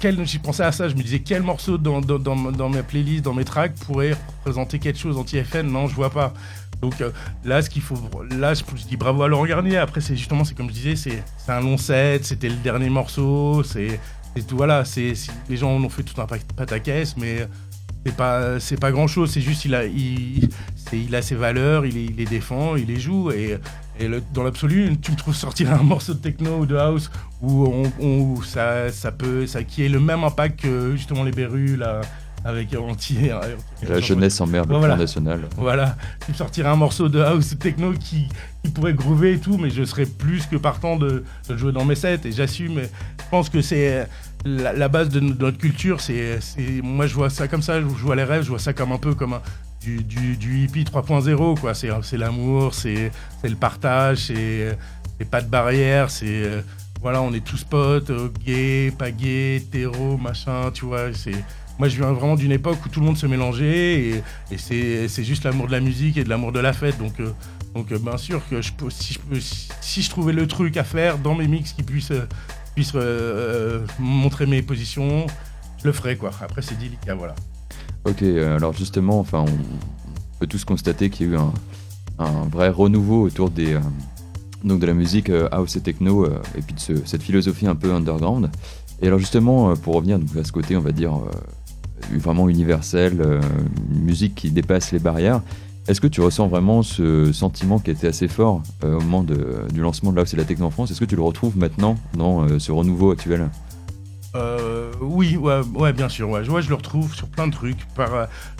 Quel, 0.00 0.26
j'y 0.26 0.38
pensais 0.38 0.64
à 0.64 0.72
ça. 0.72 0.88
Je 0.88 0.94
me 0.94 1.02
disais 1.02 1.20
quel 1.20 1.42
morceau 1.42 1.78
dans, 1.78 2.00
dans, 2.00 2.18
dans, 2.18 2.36
dans 2.36 2.68
mes 2.68 2.82
playlists, 2.82 3.24
dans 3.24 3.34
mes 3.34 3.44
tracks 3.44 3.74
pourrait 3.86 4.16
représenter 4.38 4.78
quelque 4.78 4.98
chose 4.98 5.16
anti-FN. 5.16 5.62
Non, 5.62 5.86
je 5.86 5.94
vois 5.94 6.10
pas. 6.10 6.34
Donc 6.84 7.00
euh, 7.00 7.10
là, 7.46 7.62
ce 7.62 7.70
qu'il 7.70 7.80
faut, 7.80 7.96
là, 8.38 8.52
je, 8.52 8.62
dis 8.86 8.98
bravo 8.98 9.22
à 9.22 9.28
Laurent 9.28 9.46
Garnier. 9.46 9.78
Après, 9.78 10.02
c'est 10.02 10.16
justement, 10.16 10.44
c'est 10.44 10.54
comme 10.54 10.68
je 10.68 10.74
disais, 10.74 10.96
c'est 10.96 11.22
un 11.48 11.60
long 11.60 11.78
set. 11.78 12.26
C'était 12.26 12.50
le 12.50 12.56
dernier 12.56 12.90
morceau. 12.90 13.62
C'est 13.62 13.98
tout. 14.46 14.56
Voilà, 14.56 14.84
c'est 14.84 15.14
les 15.48 15.56
gens 15.56 15.74
en 15.74 15.82
ont 15.82 15.88
fait 15.88 16.02
tout 16.02 16.20
un 16.20 16.26
pataquès, 16.26 17.16
mais 17.16 17.48
c'est 18.04 18.14
pas 18.14 18.60
c'est 18.60 18.78
pas 18.78 18.92
grand 18.92 19.06
chose 19.06 19.30
c'est 19.30 19.40
juste 19.40 19.64
il 19.64 19.74
a 19.74 19.86
il, 19.86 20.50
a 21.14 21.22
ses 21.22 21.34
valeurs 21.34 21.86
il, 21.86 22.16
les 22.16 22.26
défend 22.26 22.76
il 22.76 22.88
les 22.88 23.00
joue 23.00 23.30
et, 23.30 23.58
dans 24.34 24.42
l'absolu 24.42 24.94
tu 25.00 25.12
me 25.12 25.16
trouves 25.16 25.34
sortir 25.34 25.72
un 25.72 25.82
morceau 25.82 26.12
de 26.12 26.18
techno 26.18 26.58
ou 26.58 26.66
de 26.66 26.76
house 26.76 27.10
où, 27.40 28.42
ça, 28.44 28.90
peut 29.16 29.46
ça 29.46 29.64
qui 29.64 29.84
ait 29.84 29.88
le 29.88 30.00
même 30.00 30.22
impact 30.22 30.60
que 30.60 30.96
justement 30.96 31.22
les 31.22 31.30
Berus 31.30 31.78
la 31.78 32.02
avec 32.44 32.74
anti. 32.74 33.16
La 33.88 34.00
jeunesse 34.00 34.40
en 34.40 34.46
mer, 34.46 34.64
le 34.66 34.76
voilà. 34.76 34.96
national. 34.96 35.48
Voilà, 35.56 35.96
tu 36.24 36.32
me 36.32 36.36
sortirais 36.36 36.68
un 36.68 36.76
morceau 36.76 37.08
de 37.08 37.20
house 37.20 37.56
techno 37.58 37.92
qui, 37.92 38.28
qui, 38.62 38.70
pourrait 38.70 38.94
groover 38.94 39.34
et 39.34 39.38
tout, 39.38 39.56
mais 39.58 39.70
je 39.70 39.84
serais 39.84 40.06
plus 40.06 40.46
que 40.46 40.56
partant 40.56 40.96
de, 40.96 41.24
de 41.48 41.56
jouer 41.56 41.72
dans 41.72 41.84
mes 41.84 41.94
sets 41.94 42.20
et 42.24 42.32
j'assume. 42.32 42.80
Je 42.82 43.24
pense 43.30 43.48
que 43.48 43.62
c'est 43.62 44.06
la, 44.44 44.72
la, 44.72 44.88
base 44.88 45.08
de, 45.08 45.20
notre 45.20 45.58
culture. 45.58 46.00
C'est, 46.00 46.38
moi, 46.82 47.06
je 47.06 47.14
vois 47.14 47.30
ça 47.30 47.48
comme 47.48 47.62
ça. 47.62 47.80
Je 47.80 47.86
vois 47.86 48.16
les 48.16 48.24
rêves, 48.24 48.42
je 48.42 48.50
vois 48.50 48.58
ça 48.58 48.72
comme 48.72 48.92
un 48.92 48.98
peu 48.98 49.14
comme 49.14 49.32
un, 49.32 49.42
du, 49.80 50.02
du, 50.02 50.36
du 50.36 50.64
hippie 50.64 50.84
3.0 50.84 51.58
quoi. 51.60 51.74
C'est, 51.74 52.18
l'amour, 52.18 52.74
c'est, 52.74 53.10
le 53.42 53.56
partage, 53.56 54.18
c'est, 54.26 54.76
pas 55.30 55.40
de 55.40 55.48
barrière, 55.48 56.10
c'est 56.10 56.50
voilà, 57.04 57.20
on 57.20 57.34
est 57.34 57.44
tous 57.44 57.64
potes, 57.64 58.08
euh, 58.08 58.30
gays, 58.46 58.90
pas 58.90 59.10
gays, 59.10 59.56
hétéros, 59.56 60.16
machin, 60.16 60.70
tu 60.72 60.86
vois. 60.86 61.12
C'est 61.12 61.44
moi, 61.78 61.88
je 61.88 61.96
viens 61.96 62.12
vraiment 62.12 62.36
d'une 62.36 62.52
époque 62.52 62.78
où 62.86 62.88
tout 62.88 63.00
le 63.00 63.06
monde 63.06 63.16
se 63.16 63.26
mélangeait 63.26 64.22
et, 64.50 64.58
c'est 64.58 65.24
juste 65.24 65.44
l'amour 65.44 65.66
de 65.66 65.72
la 65.72 65.80
musique 65.80 66.16
et 66.16 66.24
de 66.24 66.28
l'amour 66.28 66.52
de 66.52 66.60
la 66.60 66.72
fête. 66.72 66.98
Donc, 66.98 67.18
euh, 67.18 67.32
donc 67.74 67.90
euh, 67.90 67.98
bien 67.98 68.16
sûr 68.16 68.40
que 68.48 68.60
si, 68.62 70.02
je 70.02 70.10
trouvais 70.10 70.32
le 70.32 70.46
truc 70.46 70.76
à 70.76 70.84
faire 70.84 71.18
dans 71.18 71.34
mes 71.34 71.48
mix 71.48 71.72
qui 71.72 71.82
puisse, 71.82 72.12
puisse 72.74 72.92
euh, 72.94 73.84
montrer 73.98 74.46
mes 74.46 74.62
positions, 74.62 75.26
je 75.78 75.86
le 75.86 75.92
ferais, 75.92 76.16
quoi. 76.16 76.30
Après, 76.40 76.62
c'est 76.62 76.78
délicat, 76.78 77.14
voilà. 77.14 77.34
Ok, 78.04 78.22
alors 78.22 78.74
justement, 78.74 79.18
enfin, 79.18 79.44
on 79.48 80.38
peut 80.38 80.46
tous 80.46 80.64
constater 80.64 81.10
qu'il 81.10 81.26
y 81.26 81.30
a 81.30 81.32
eu 81.32 81.38
un, 82.18 82.48
vrai 82.52 82.68
renouveau 82.68 83.22
autour 83.22 83.50
des, 83.50 83.78
donc 84.62 84.78
de 84.78 84.86
la 84.86 84.94
musique 84.94 85.32
house 85.50 85.74
et 85.74 85.80
techno 85.80 86.26
et 86.26 86.62
puis 86.64 86.74
de 86.74 86.80
ce, 86.80 86.92
cette 87.04 87.22
philosophie 87.22 87.66
un 87.66 87.74
peu 87.74 87.92
underground. 87.92 88.50
Et 89.02 89.08
alors 89.08 89.18
justement, 89.18 89.74
pour 89.74 89.94
revenir 89.94 90.18
donc, 90.18 90.36
à 90.36 90.44
ce 90.44 90.52
côté, 90.52 90.76
on 90.76 90.80
va 90.80 90.92
dire, 90.92 91.12
vraiment 92.12 92.48
universel, 92.48 93.20
euh, 93.20 93.40
une 93.92 94.02
musique 94.02 94.34
qui 94.34 94.50
dépasse 94.50 94.92
les 94.92 94.98
barrières. 94.98 95.40
Est-ce 95.86 96.00
que 96.00 96.06
tu 96.06 96.20
ressens 96.20 96.48
vraiment 96.48 96.82
ce 96.82 97.32
sentiment 97.32 97.78
qui 97.78 97.90
était 97.90 98.06
assez 98.06 98.28
fort 98.28 98.62
euh, 98.84 98.96
au 98.96 99.00
moment 99.00 99.22
du 99.22 99.80
lancement 99.80 100.12
de 100.12 100.20
House 100.20 100.32
et 100.32 100.36
la 100.36 100.44
techno 100.44 100.66
en 100.66 100.70
France? 100.70 100.90
Est-ce 100.90 101.00
que 101.00 101.04
tu 101.04 101.16
le 101.16 101.22
retrouves 101.22 101.58
maintenant 101.58 101.96
dans 102.14 102.42
euh, 102.42 102.58
ce 102.58 102.72
renouveau 102.72 103.10
actuel? 103.10 103.48
Oui, 105.00 105.36
ouais, 105.36 105.92
bien 105.92 106.08
sûr. 106.08 106.42
Je 106.42 106.68
le 106.68 106.74
retrouve 106.74 107.14
sur 107.14 107.28
plein 107.28 107.46
de 107.46 107.52
trucs. 107.52 107.78
Je 107.96 108.02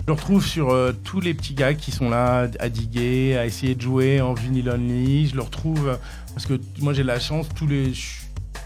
le 0.07 0.13
retrouve 0.13 0.45
sur 0.45 0.73
tous 1.03 1.19
les 1.19 1.33
petits 1.33 1.53
gars 1.53 1.73
qui 1.73 1.91
sont 1.91 2.09
là 2.09 2.47
à 2.59 2.69
diguer, 2.69 3.35
à 3.35 3.45
essayer 3.45 3.75
de 3.75 3.81
jouer 3.81 4.21
en 4.21 4.33
vinyle 4.33 4.69
only. 4.69 5.27
Je 5.27 5.35
le 5.35 5.41
retrouve 5.41 5.97
parce 6.35 6.45
que 6.45 6.59
moi 6.81 6.93
j'ai 6.93 7.03
la 7.03 7.17
chance, 7.17 7.47
tous 7.55 7.65
les, 7.65 7.93
je, 7.93 8.01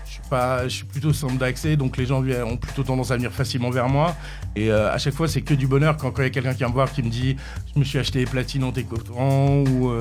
suis 0.08 0.22
pas, 0.28 0.68
je 0.68 0.74
suis 0.74 0.86
plutôt 0.86 1.14
centre 1.14 1.38
d'accès, 1.38 1.78
donc 1.78 1.98
les 1.98 2.08
gens 2.08 2.24
ont 2.24 2.58
plutôt 2.58 2.82
tendance 2.82 3.12
à 3.12 3.16
venir 3.16 3.32
facilement 3.32 3.70
vers 3.70 3.88
moi. 3.88 4.16
Et 4.56 4.72
à 4.72 4.98
chaque 4.98 5.14
fois, 5.14 5.28
c'est 5.28 5.42
que 5.42 5.54
du 5.54 5.68
bonheur 5.68 5.96
quand 5.96 6.12
il 6.18 6.24
y 6.24 6.26
a 6.26 6.30
quelqu'un 6.30 6.52
qui 6.52 6.60
vient 6.60 6.70
me 6.70 6.74
voir 6.74 6.92
qui 6.92 7.04
me 7.04 7.10
dit, 7.10 7.38
je 7.74 7.80
me 7.80 7.86
suis 7.86 8.00
acheté 8.00 8.26
platine 8.26 8.64
en 8.64 8.72
t'écoutant 8.72 9.60
ou 9.60 9.92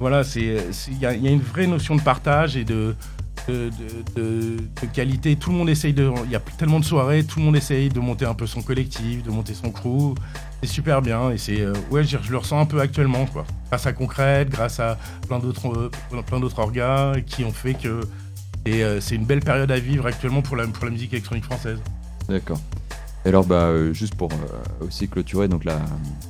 voilà, 0.00 0.24
c'est, 0.24 0.56
il 0.88 0.98
y, 0.98 1.06
a 1.06 1.12
une 1.12 1.40
vraie 1.40 1.66
notion 1.66 1.94
de 1.94 2.02
partage 2.02 2.56
et 2.56 2.64
de 2.64 2.94
qualité. 4.92 5.36
Tout 5.36 5.50
le 5.50 5.56
monde 5.56 5.70
essaye 5.70 5.92
de. 5.92 6.10
Il 6.24 6.30
y 6.30 6.36
a 6.36 6.40
tellement 6.40 6.80
de 6.80 6.84
soirées, 6.84 7.24
tout 7.24 7.38
le 7.38 7.44
monde 7.44 7.56
essaye 7.56 7.88
de 7.88 8.00
monter 8.00 8.24
un 8.24 8.34
peu 8.34 8.46
son 8.46 8.62
collectif, 8.62 9.22
de 9.22 9.30
monter 9.30 9.54
son 9.54 9.70
crew. 9.70 10.14
C'est 10.62 10.68
super 10.68 11.02
bien 11.02 11.30
et 11.30 11.38
c'est. 11.38 11.60
Euh, 11.60 11.72
ouais, 11.90 12.04
je, 12.04 12.18
le 12.30 12.36
ressens 12.36 12.60
un 12.60 12.66
peu 12.66 12.80
actuellement, 12.80 13.26
quoi. 13.26 13.44
Grâce 13.68 13.86
à 13.86 13.92
Concrète, 13.92 14.50
grâce 14.50 14.80
à 14.80 14.98
plein 15.26 15.38
d'autres, 15.38 15.90
euh, 16.12 16.22
plein 16.22 16.40
d'autres 16.40 16.58
orgas 16.58 17.20
qui 17.26 17.44
ont 17.44 17.52
fait 17.52 17.74
que. 17.74 18.00
Et 18.64 18.84
euh, 18.84 19.00
c'est 19.00 19.16
une 19.16 19.24
belle 19.24 19.40
période 19.40 19.70
à 19.72 19.78
vivre 19.78 20.06
actuellement 20.06 20.40
pour 20.42 20.56
la, 20.56 20.66
pour 20.68 20.84
la 20.84 20.92
musique 20.92 21.12
électronique 21.12 21.44
française. 21.44 21.78
D'accord. 22.28 22.60
Alors, 23.24 23.46
bah, 23.46 23.66
euh, 23.66 23.92
juste 23.92 24.14
pour 24.14 24.30
euh, 24.32 24.86
aussi 24.86 25.08
clôturer 25.08 25.48
donc 25.48 25.64
la, 25.64 25.80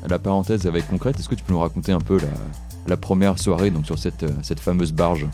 la 0.09 0.19
parenthèse 0.19 0.67
avec 0.67 0.87
Concrète, 0.89 1.19
est-ce 1.19 1.29
que 1.29 1.35
tu 1.35 1.45
peux 1.45 1.53
nous 1.53 1.61
raconter 1.61 1.93
un 1.93 2.01
peu 2.01 2.19
la, 2.87 2.97
première 2.97 3.39
soirée 3.39 3.71
donc 3.71 3.87
sur 3.87 3.99
cette, 3.99 4.27
cette 4.43 4.61
fameuse 4.61 4.93
barge? 4.93 5.27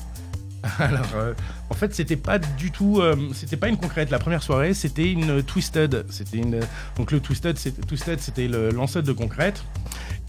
Alors, 0.78 1.06
euh, 1.14 1.34
en 1.70 1.74
fait, 1.74 1.94
c'était 1.94 2.16
pas 2.16 2.38
du 2.38 2.70
tout, 2.70 3.00
euh, 3.00 3.14
c'était 3.32 3.56
pas 3.56 3.68
une 3.68 3.76
concrète. 3.76 4.10
La 4.10 4.18
première 4.18 4.42
soirée, 4.42 4.74
c'était 4.74 5.10
une 5.10 5.42
Twisted. 5.42 6.04
C'était 6.10 6.38
une, 6.38 6.60
donc 6.96 7.12
le 7.12 7.20
Twisted, 7.20 7.56
c'était 7.56 8.48
l'ancêtre 8.48 9.06
de 9.06 9.12
concrète. 9.12 9.62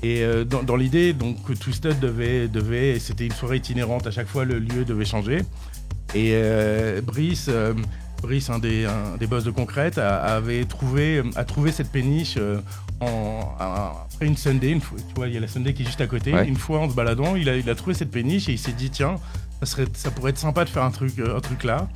Et 0.04 0.24
euh, 0.24 0.46
dans, 0.46 0.64
dans 0.64 0.76
l'idée, 0.76 1.14
donc 1.14 1.38
Twisted 1.60 2.00
devait, 2.00 2.48
devait, 2.48 3.00
c'était 3.00 3.26
une 3.26 3.34
soirée 3.34 3.58
itinérante. 3.58 4.08
À 4.08 4.12
chaque 4.12 4.28
fois, 4.28 4.46
le 4.46 4.60
lieu 4.60 4.86
devait 4.86 5.06
changer. 5.06 5.40
Et 6.16 6.32
euh, 6.34 7.02
Brice, 7.02 7.50
Brice, 8.22 8.50
un 8.50 8.60
des, 8.60 8.86
un 8.86 9.18
des 9.18 9.28
boss 9.28 9.44
de 9.44 9.52
concrète, 9.52 9.98
a, 9.98 10.18
avait 10.36 10.66
trouvé, 10.66 11.24
a 11.36 11.44
trouvé 11.44 11.72
cette 11.72 11.92
péniche 11.92 12.38
en, 13.00 13.56
après 13.60 14.26
une 14.26 14.38
Sunday. 14.38 14.72
Une 14.72 14.82
fois, 14.82 14.98
tu 14.98 15.14
vois, 15.16 15.28
il 15.28 15.34
y 15.34 15.38
a 15.38 15.40
la 15.40 15.48
Sunday 15.48 15.74
qui 15.74 15.84
est 15.84 15.86
juste 15.86 16.02
à 16.02 16.08
côté. 16.08 16.34
Ouais. 16.34 16.48
Une 16.48 16.58
fois 16.58 16.80
en 16.80 16.90
se 16.90 16.96
baladant, 16.96 17.36
il 17.36 17.50
a, 17.50 17.56
il 17.56 17.70
a 17.70 17.76
trouvé 17.76 17.94
cette 17.94 18.12
péniche 18.12 18.50
et 18.50 18.54
il 18.54 18.60
s'est 18.60 18.74
dit 18.74 18.90
tiens 18.90 19.16
ça, 19.60 19.66
serait, 19.66 19.86
ça 19.94 20.12
pourrait 20.12 20.32
être 20.32 20.38
sympa 20.38 20.66
de 20.66 20.70
faire 20.70 20.84
un 20.84 20.92
truc, 20.92 21.14
un 21.20 21.40
truc 21.40 21.64
là. 21.64 21.88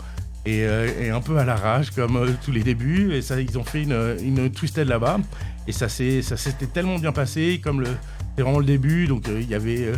Et, 0.45 0.65
euh, 0.65 0.89
et 0.99 1.09
un 1.09 1.21
peu 1.21 1.37
à 1.37 1.45
l'arrache, 1.45 1.91
comme 1.91 2.17
euh, 2.17 2.31
tous 2.43 2.51
les 2.51 2.63
débuts. 2.63 3.13
Et 3.13 3.21
ça, 3.21 3.39
ils 3.39 3.57
ont 3.57 3.63
fait 3.63 3.83
une, 3.83 4.17
une 4.21 4.49
twisted 4.51 4.87
là-bas. 4.87 5.19
Et 5.67 5.71
ça 5.71 5.87
s'était 5.87 6.65
tellement 6.73 6.99
bien 6.99 7.13
passé, 7.13 7.61
comme 7.63 7.79
le, 7.79 7.87
c'était 8.29 8.41
vraiment 8.41 8.59
le 8.59 8.65
début. 8.65 9.07
Donc 9.07 9.23
il 9.27 9.33
euh, 9.33 9.41
y 9.41 9.55
avait, 9.55 9.93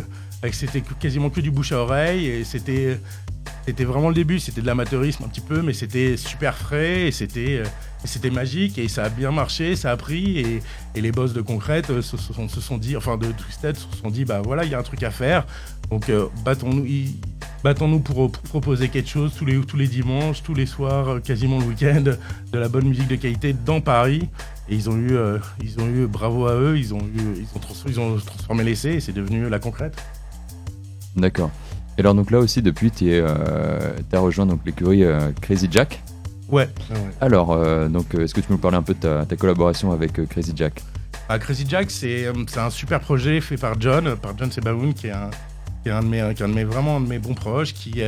c'était 0.52 0.82
quasiment 1.00 1.30
que 1.30 1.40
du 1.40 1.50
bouche 1.50 1.72
à 1.72 1.78
oreille. 1.78 2.26
Et 2.26 2.44
c'était, 2.44 3.00
c'était 3.66 3.84
vraiment 3.84 4.08
le 4.08 4.14
début. 4.14 4.38
C'était 4.38 4.60
de 4.60 4.66
l'amateurisme 4.66 5.24
un 5.24 5.28
petit 5.28 5.40
peu, 5.40 5.60
mais 5.60 5.72
c'était 5.72 6.16
super 6.16 6.56
frais 6.56 7.08
et 7.08 7.10
c'était, 7.10 7.62
c'était 8.04 8.30
magique. 8.30 8.78
Et 8.78 8.88
ça 8.88 9.04
a 9.04 9.08
bien 9.08 9.32
marché, 9.32 9.76
ça 9.76 9.90
a 9.90 9.96
pris. 9.96 10.38
Et, 10.38 10.62
les 11.00 11.12
boss 11.12 11.34
de 11.34 11.42
concrète 11.42 12.00
se, 12.00 12.16
se, 12.16 12.60
sont, 12.60 12.78
dit, 12.78 12.96
enfin 12.96 13.18
de 13.18 13.30
twisted, 13.30 13.76
se 13.76 13.86
sont 14.00 14.10
dit, 14.10 14.24
bah 14.24 14.40
voilà, 14.42 14.64
il 14.64 14.70
y 14.70 14.74
a 14.74 14.78
un 14.78 14.82
truc 14.82 15.02
à 15.02 15.10
faire. 15.10 15.46
Donc 15.90 16.08
euh, 16.08 16.26
battons-nous 16.44 18.00
pour, 18.00 18.32
proposer 18.32 18.88
quelque 18.88 19.08
chose 19.08 19.34
tous 19.36 19.44
les, 19.44 19.60
tous 19.60 19.76
les 19.76 19.88
dimanches, 19.88 20.42
tous 20.42 20.54
les 20.54 20.66
soirs, 20.66 21.20
quasiment 21.22 21.58
le 21.58 21.66
week-end, 21.66 22.02
de 22.02 22.58
la 22.58 22.68
bonne 22.68 22.88
musique 22.88 23.08
de 23.08 23.16
qualité 23.16 23.52
dans 23.52 23.80
Paris. 23.80 24.28
Et 24.68 24.74
ils 24.74 24.88
ont 24.88 24.96
eu, 24.96 25.12
euh, 25.12 25.38
ils 25.62 25.78
ont 25.78 25.86
eu 25.86 26.06
bravo 26.06 26.46
à 26.46 26.54
eux, 26.54 26.78
ils 26.78 26.94
ont, 26.94 27.02
ils 27.14 28.00
ont 28.00 28.16
transformé 28.18 28.64
l'essai 28.64 28.94
et 28.94 29.00
c'est 29.00 29.12
devenu 29.12 29.48
la 29.48 29.58
concrète. 29.58 29.96
D'accord. 31.14 31.50
Et 31.96 32.00
alors 32.00 32.14
donc 32.14 32.30
là 32.30 32.38
aussi 32.38 32.60
depuis 32.62 32.90
tu 32.90 33.06
euh, 33.10 33.92
as 34.12 34.18
rejoint 34.18 34.46
donc 34.46 34.60
l'écurie 34.66 35.04
euh, 35.04 35.30
Crazy 35.40 35.68
Jack. 35.70 36.02
Ouais. 36.48 36.68
ouais. 36.90 36.96
Alors 37.20 37.52
euh, 37.52 37.88
donc 37.88 38.14
est-ce 38.14 38.34
que 38.34 38.40
tu 38.40 38.48
peux 38.48 38.54
nous 38.54 38.60
parler 38.60 38.76
un 38.76 38.82
peu 38.82 38.94
de 38.94 39.00
ta, 39.00 39.24
ta 39.24 39.36
collaboration 39.36 39.92
avec 39.92 40.18
euh, 40.18 40.26
Crazy 40.26 40.52
Jack? 40.54 40.82
Ah, 41.28 41.38
Crazy 41.38 41.64
Jack 41.68 41.90
c'est 41.90 42.26
un 42.56 42.70
super 42.70 43.00
projet 43.00 43.40
fait 43.40 43.56
par 43.56 43.80
John, 43.80 44.14
par 44.16 44.36
John 44.38 44.52
Sebaoun 44.52 44.94
qui 44.94 45.08
est 45.08 45.12
un, 45.12 45.30
qui 45.82 45.88
est 45.88 45.92
un 45.92 46.02
de 46.02 46.08
mes, 46.08 46.34
qui 46.34 46.42
est 46.42 46.44
un 46.44 46.48
de 46.48 46.54
mes 46.54 46.64
vraiment 46.64 46.98
un 46.98 47.00
de 47.00 47.08
mes 47.08 47.18
bons 47.18 47.34
proches 47.34 47.72
qui 47.72 48.02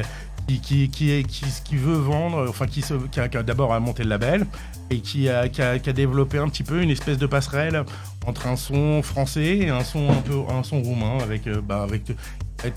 qui, 0.47 0.61
qui, 0.61 0.89
qui, 0.89 1.23
qui, 1.25 1.45
qui 1.63 1.77
veut 1.77 1.99
vendre, 1.99 2.47
enfin 2.49 2.67
qui, 2.67 2.81
se, 2.81 2.95
qui 2.95 3.21
a, 3.21 3.25
a 3.25 3.43
d'abord 3.43 3.75
à 3.75 3.81
monter 3.81 4.03
le 4.03 4.09
label 4.09 4.47
et 4.89 5.01
qui 5.01 5.29
a, 5.29 5.47
qui, 5.49 5.61
a, 5.61 5.79
qui 5.79 5.91
a 5.91 5.93
développé 5.93 6.39
un 6.39 6.49
petit 6.49 6.63
peu 6.63 6.81
une 6.81 6.89
espèce 6.89 7.19
de 7.19 7.27
passerelle 7.27 7.85
entre 8.27 8.47
un 8.47 8.57
son 8.57 9.03
français 9.03 9.59
et 9.59 9.69
un 9.69 9.85
son 9.85 10.09
un 10.11 10.23
peu 10.23 10.37
un 10.51 10.63
son 10.63 10.81
roumain 10.81 11.19
avec 11.23 11.47
bah, 11.67 11.83
avec, 11.83 12.13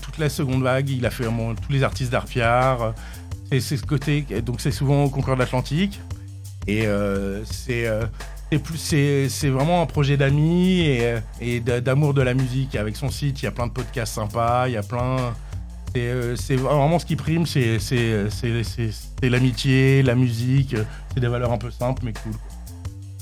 toute 0.00 0.18
la 0.18 0.28
seconde 0.28 0.62
vague. 0.62 0.90
Il 0.90 1.06
a 1.06 1.10
fait 1.10 1.24
vraiment 1.24 1.54
tous 1.54 1.72
les 1.72 1.82
artistes 1.82 2.12
d'Arpiard. 2.12 2.94
C'est 3.50 3.60
ce 3.60 3.84
côté 3.84 4.24
donc 4.44 4.60
c'est 4.60 4.70
souvent 4.70 5.04
au 5.04 5.10
Concorde 5.10 5.40
Atlantique 5.40 6.00
et 6.66 6.86
euh, 6.86 7.44
c'est 7.44 7.86
euh, 7.86 8.06
c'est 8.76 9.48
vraiment 9.48 9.82
un 9.82 9.86
projet 9.86 10.16
d'amis 10.16 10.86
et, 11.40 11.60
d'amour 11.60 12.14
de 12.14 12.22
la 12.22 12.34
musique. 12.34 12.76
Avec 12.76 12.96
son 12.96 13.10
site, 13.10 13.42
il 13.42 13.44
y 13.46 13.48
a 13.48 13.50
plein 13.50 13.66
de 13.66 13.72
podcasts 13.72 14.14
sympas, 14.14 14.68
il 14.68 14.74
y 14.74 14.76
a 14.76 14.82
plein. 14.82 15.34
C'est 15.94 16.56
vraiment 16.56 16.98
ce 16.98 17.06
qui 17.06 17.16
prime, 17.16 17.46
c'est 17.46 17.78
l'amitié, 19.22 20.02
la 20.02 20.14
musique, 20.14 20.76
c'est 21.12 21.20
des 21.20 21.28
valeurs 21.28 21.52
un 21.52 21.58
peu 21.58 21.70
simples 21.70 22.02
mais 22.04 22.12
cool. 22.12 22.32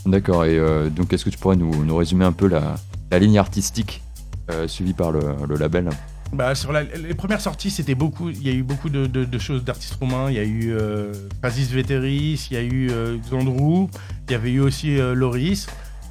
D'accord, 0.07 0.45
et 0.45 0.59
euh, 0.59 0.89
donc 0.89 1.13
est-ce 1.13 1.25
que 1.25 1.31
tu 1.31 1.39
pourrais 1.39 1.57
nous, 1.57 1.97
résumer 1.97 2.25
un 2.25 2.33
peu 2.33 2.49
la, 2.49 2.77
ligne 3.19 3.39
artistique 3.39 4.03
euh, 4.51 4.67
suivie 4.67 4.95
par 4.95 5.13
le 5.13 5.57
label? 5.57 5.91
Bah, 6.33 6.55
sur 6.55 6.73
la, 6.73 6.85
les 6.85 7.15
premières 7.15 7.41
sorties, 7.41 7.71
c'était 7.71 7.95
beaucoup. 7.95 8.31
Il 8.31 8.43
y 8.43 8.51
a 8.51 8.53
eu 8.53 8.63
beaucoup 8.63 8.89
de, 8.89 9.07
de, 9.07 9.25
de 9.25 9.39
choses 9.39 9.65
d'artistes 9.65 9.95
roumains. 9.95 10.31
Il 10.31 10.37
y 10.37 10.39
a 10.39 10.45
eu 10.45 10.73
euh, 10.73 11.13
Pazis 11.43 11.67
Veteris, 11.67 12.49
il 12.51 12.55
y 12.55 12.57
a 12.57 12.63
eu 12.63 12.91
euh, 12.91 13.17
Xandrou, 13.19 13.91
il 14.29 14.33
y 14.33 14.35
avait 14.35 14.53
eu 14.53 14.61
aussi 14.61 14.99
euh, 14.99 15.15
Loris. 15.15 15.67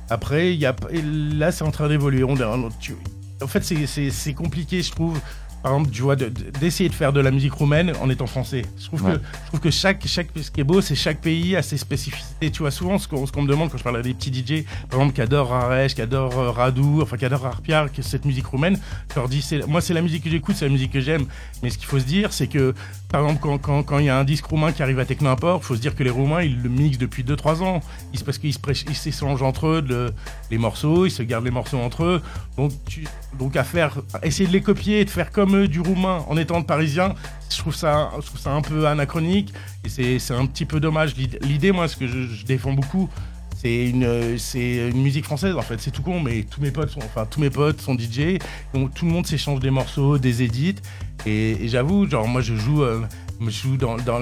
Après, 0.09 0.53
il 0.53 0.59
y 0.59 0.65
a, 0.65 0.75
là, 1.03 1.51
c'est 1.51 1.63
en 1.63 1.71
train 1.71 1.87
d'évoluer. 1.87 2.23
En 2.23 3.47
fait, 3.47 3.63
c'est 3.63 4.33
compliqué, 4.33 4.81
je 4.81 4.91
trouve, 4.91 5.19
par 5.61 5.73
exemple, 5.73 5.91
tu 5.91 6.01
vois, 6.01 6.15
d'essayer 6.15 6.89
de, 6.89 6.93
faire 6.93 7.11
de 7.11 7.19
la 7.19 7.31
musique 7.31 7.53
roumaine 7.53 7.93
en 8.01 8.09
étant 8.09 8.27
français. 8.27 8.63
Je 8.77 8.85
trouve 8.85 9.03
que, 9.03 9.13
je 9.13 9.47
trouve 9.47 9.59
que 9.59 9.71
chaque, 9.71 10.05
chaque, 10.07 10.27
ce 10.41 10.49
qui 10.49 10.61
est 10.61 10.63
beau, 10.63 10.81
c'est 10.81 10.95
chaque 10.95 11.19
pays 11.19 11.55
a 11.55 11.61
ses 11.61 11.77
spécificités. 11.77 12.49
Tu 12.49 12.59
vois, 12.59 12.71
souvent, 12.71 12.97
ce 12.97 13.07
qu'on 13.07 13.41
me 13.41 13.47
demande 13.47 13.69
quand 13.69 13.77
je 13.77 13.83
parle 13.83 13.97
à 13.97 14.01
des 14.01 14.13
petits 14.13 14.33
DJ, 14.33 14.63
par 14.89 14.99
exemple, 14.99 15.15
qui 15.15 15.21
adorent 15.21 15.49
Raresh, 15.49 15.95
qui 15.95 16.01
adorent 16.01 16.39
euh, 16.39 16.51
Radu, 16.51 17.01
enfin, 17.01 17.17
qui 17.17 17.25
adorent 17.25 17.45
Arpiar, 17.45 17.87
cette 18.01 18.25
musique 18.25 18.45
roumaine, 18.45 18.79
je 19.09 19.15
leur 19.15 19.27
dis, 19.27 19.45
moi, 19.67 19.81
c'est 19.81 19.93
la 19.93 20.01
musique 20.01 20.23
que 20.23 20.29
j'écoute, 20.29 20.55
c'est 20.57 20.65
la 20.65 20.71
musique 20.71 20.91
que 20.91 21.01
j'aime. 21.01 21.25
Mais 21.61 21.69
ce 21.69 21.77
qu'il 21.77 21.87
faut 21.87 21.99
se 21.99 22.05
dire, 22.05 22.31
c'est 22.31 22.47
que, 22.47 22.73
par 23.09 23.23
exemple, 23.23 23.39
quand 23.41 23.55
il 23.55 23.59
quand, 23.59 23.83
quand, 23.83 23.99
y 23.99 24.09
a 24.09 24.17
un 24.17 24.23
disque 24.23 24.45
roumain 24.45 24.71
qui 24.71 24.83
arrive 24.83 24.99
à 24.99 25.05
Techno 25.05 25.29
Import, 25.29 25.61
il 25.63 25.65
faut 25.65 25.75
se 25.75 25.81
dire 25.81 25.95
que 25.95 26.03
les 26.03 26.11
Roumains, 26.11 26.43
ils 26.43 26.61
le 26.61 26.69
mixent 26.69 26.99
depuis 26.99 27.23
2-3 27.23 27.63
ans. 27.63 27.79
Ils, 28.13 28.23
parce 28.23 28.37
qu'ils 28.37 28.53
s'échangent 28.95 29.41
entre 29.41 29.67
eux 29.67 30.13
les 30.51 30.57
morceaux, 30.59 31.07
ils 31.07 31.11
se 31.11 31.23
gardent 31.23 31.45
les 31.45 31.51
morceaux 31.51 31.79
entre 31.79 32.03
eux. 32.03 32.21
Donc, 32.55 32.71
tu, 32.85 33.07
donc 33.39 33.55
à 33.55 33.63
faire, 33.63 34.01
essayer 34.21 34.47
de 34.47 34.53
les 34.53 34.61
copier 34.61 35.03
de 35.05 35.09
faire 35.09 35.31
comme 35.31 35.55
eux 35.55 35.67
du 35.67 35.79
roumain 35.79 36.23
en 36.27 36.37
étant 36.37 36.61
parisien, 36.61 37.15
je 37.49 37.57
trouve 37.57 37.75
ça, 37.75 38.11
je 38.19 38.25
trouve 38.27 38.39
ça 38.39 38.51
un 38.51 38.61
peu 38.61 38.85
anachronique 38.87 39.53
et 39.97 40.19
c'est 40.19 40.33
un 40.33 40.45
petit 40.45 40.65
peu 40.65 40.79
dommage. 40.79 41.15
L'idée, 41.15 41.71
moi, 41.71 41.87
ce 41.87 41.97
que 41.97 42.05
je, 42.05 42.45
défends 42.45 42.73
beaucoup, 42.73 43.09
c'est 43.61 43.89
une, 43.89 44.37
c'est 44.37 44.89
une 44.89 45.01
musique 45.01 45.25
française 45.25 45.55
en 45.55 45.61
fait. 45.61 45.81
C'est 45.81 45.91
tout 45.91 46.01
con, 46.01 46.21
mais 46.21 46.43
tous 46.43 46.61
mes 46.61 46.71
potes 46.71 46.91
sont, 46.91 47.01
enfin 47.03 47.25
tous 47.25 47.41
mes 47.41 47.49
potes 47.49 47.81
sont 47.81 47.93
DJ, 47.93 48.39
tout 48.73 49.05
le 49.05 49.11
monde 49.11 49.27
s'échange 49.27 49.59
des 49.59 49.69
morceaux, 49.69 50.17
des 50.17 50.43
edits. 50.43 50.75
Et, 51.25 51.67
j'avoue, 51.67 52.09
genre 52.09 52.25
moi 52.25 52.39
je 52.39 52.55
joue, 52.55 52.83
euh, 52.83 53.01
je 53.41 53.49
joue 53.49 53.75
dans, 53.75 53.97
dans 53.97 54.21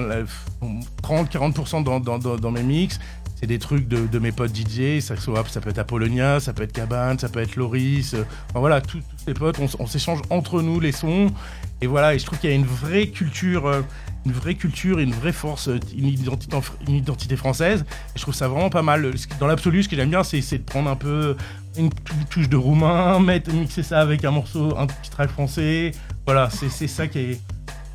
30-40% 1.04 1.84
dans, 1.84 2.00
dans, 2.00 2.18
dans, 2.18 2.50
mes 2.50 2.64
mix 2.64 2.98
c'est 3.38 3.46
des 3.46 3.60
trucs 3.60 3.86
de, 3.86 4.18
mes 4.18 4.32
potes 4.32 4.54
DJ, 4.54 4.98
ça, 5.00 5.14
ça 5.16 5.60
peut 5.60 5.70
être 5.70 5.78
Apollonia, 5.78 6.40
ça 6.40 6.52
peut 6.52 6.64
être 6.64 6.72
Cabane, 6.72 7.20
ça 7.20 7.28
peut 7.28 7.38
être 7.38 7.54
Loris, 7.54 8.14
euh, 8.14 8.24
voilà, 8.52 8.80
tous 8.80 9.00
les 9.28 9.34
potes, 9.34 9.58
on, 9.78 9.86
s'échange 9.86 10.20
entre 10.30 10.60
nous 10.60 10.80
les 10.80 10.90
sons, 10.90 11.28
et 11.80 11.86
voilà, 11.86 12.14
et 12.14 12.18
je 12.18 12.26
trouve 12.26 12.40
qu'il 12.40 12.50
y 12.50 12.52
a 12.52 12.56
une 12.56 12.66
vraie 12.66 13.06
culture, 13.06 13.66
euh, 13.66 13.82
une 14.26 14.32
vraie 14.32 14.56
culture, 14.56 14.98
une 14.98 15.12
vraie 15.12 15.32
force, 15.32 15.68
euh, 15.68 15.78
une 15.96 16.08
identité, 16.08 16.56
une 16.88 16.96
identité 16.96 17.36
française, 17.36 17.84
et 17.88 18.18
je 18.18 18.22
trouve 18.22 18.34
ça 18.34 18.48
vraiment 18.48 18.70
pas 18.70 18.82
mal. 18.82 19.08
Dans 19.38 19.46
l'absolu, 19.46 19.84
ce 19.84 19.88
que 19.88 19.94
j'aime 19.94 20.10
bien, 20.10 20.24
c'est 20.24 20.58
de 20.58 20.64
prendre 20.64 20.90
un 20.90 20.96
peu 20.96 21.36
une 21.76 21.90
touche 22.28 22.48
de 22.48 22.56
roumain, 22.56 23.20
mettre, 23.20 23.52
mixer 23.52 23.84
ça 23.84 24.00
avec 24.00 24.24
un 24.24 24.32
morceau, 24.32 24.76
un 24.76 24.88
petit 24.88 25.10
track 25.10 25.30
français, 25.30 25.92
voilà, 26.26 26.50
c'est 26.50 26.88
ça 26.88 27.06
qui 27.06 27.18
est 27.20 27.40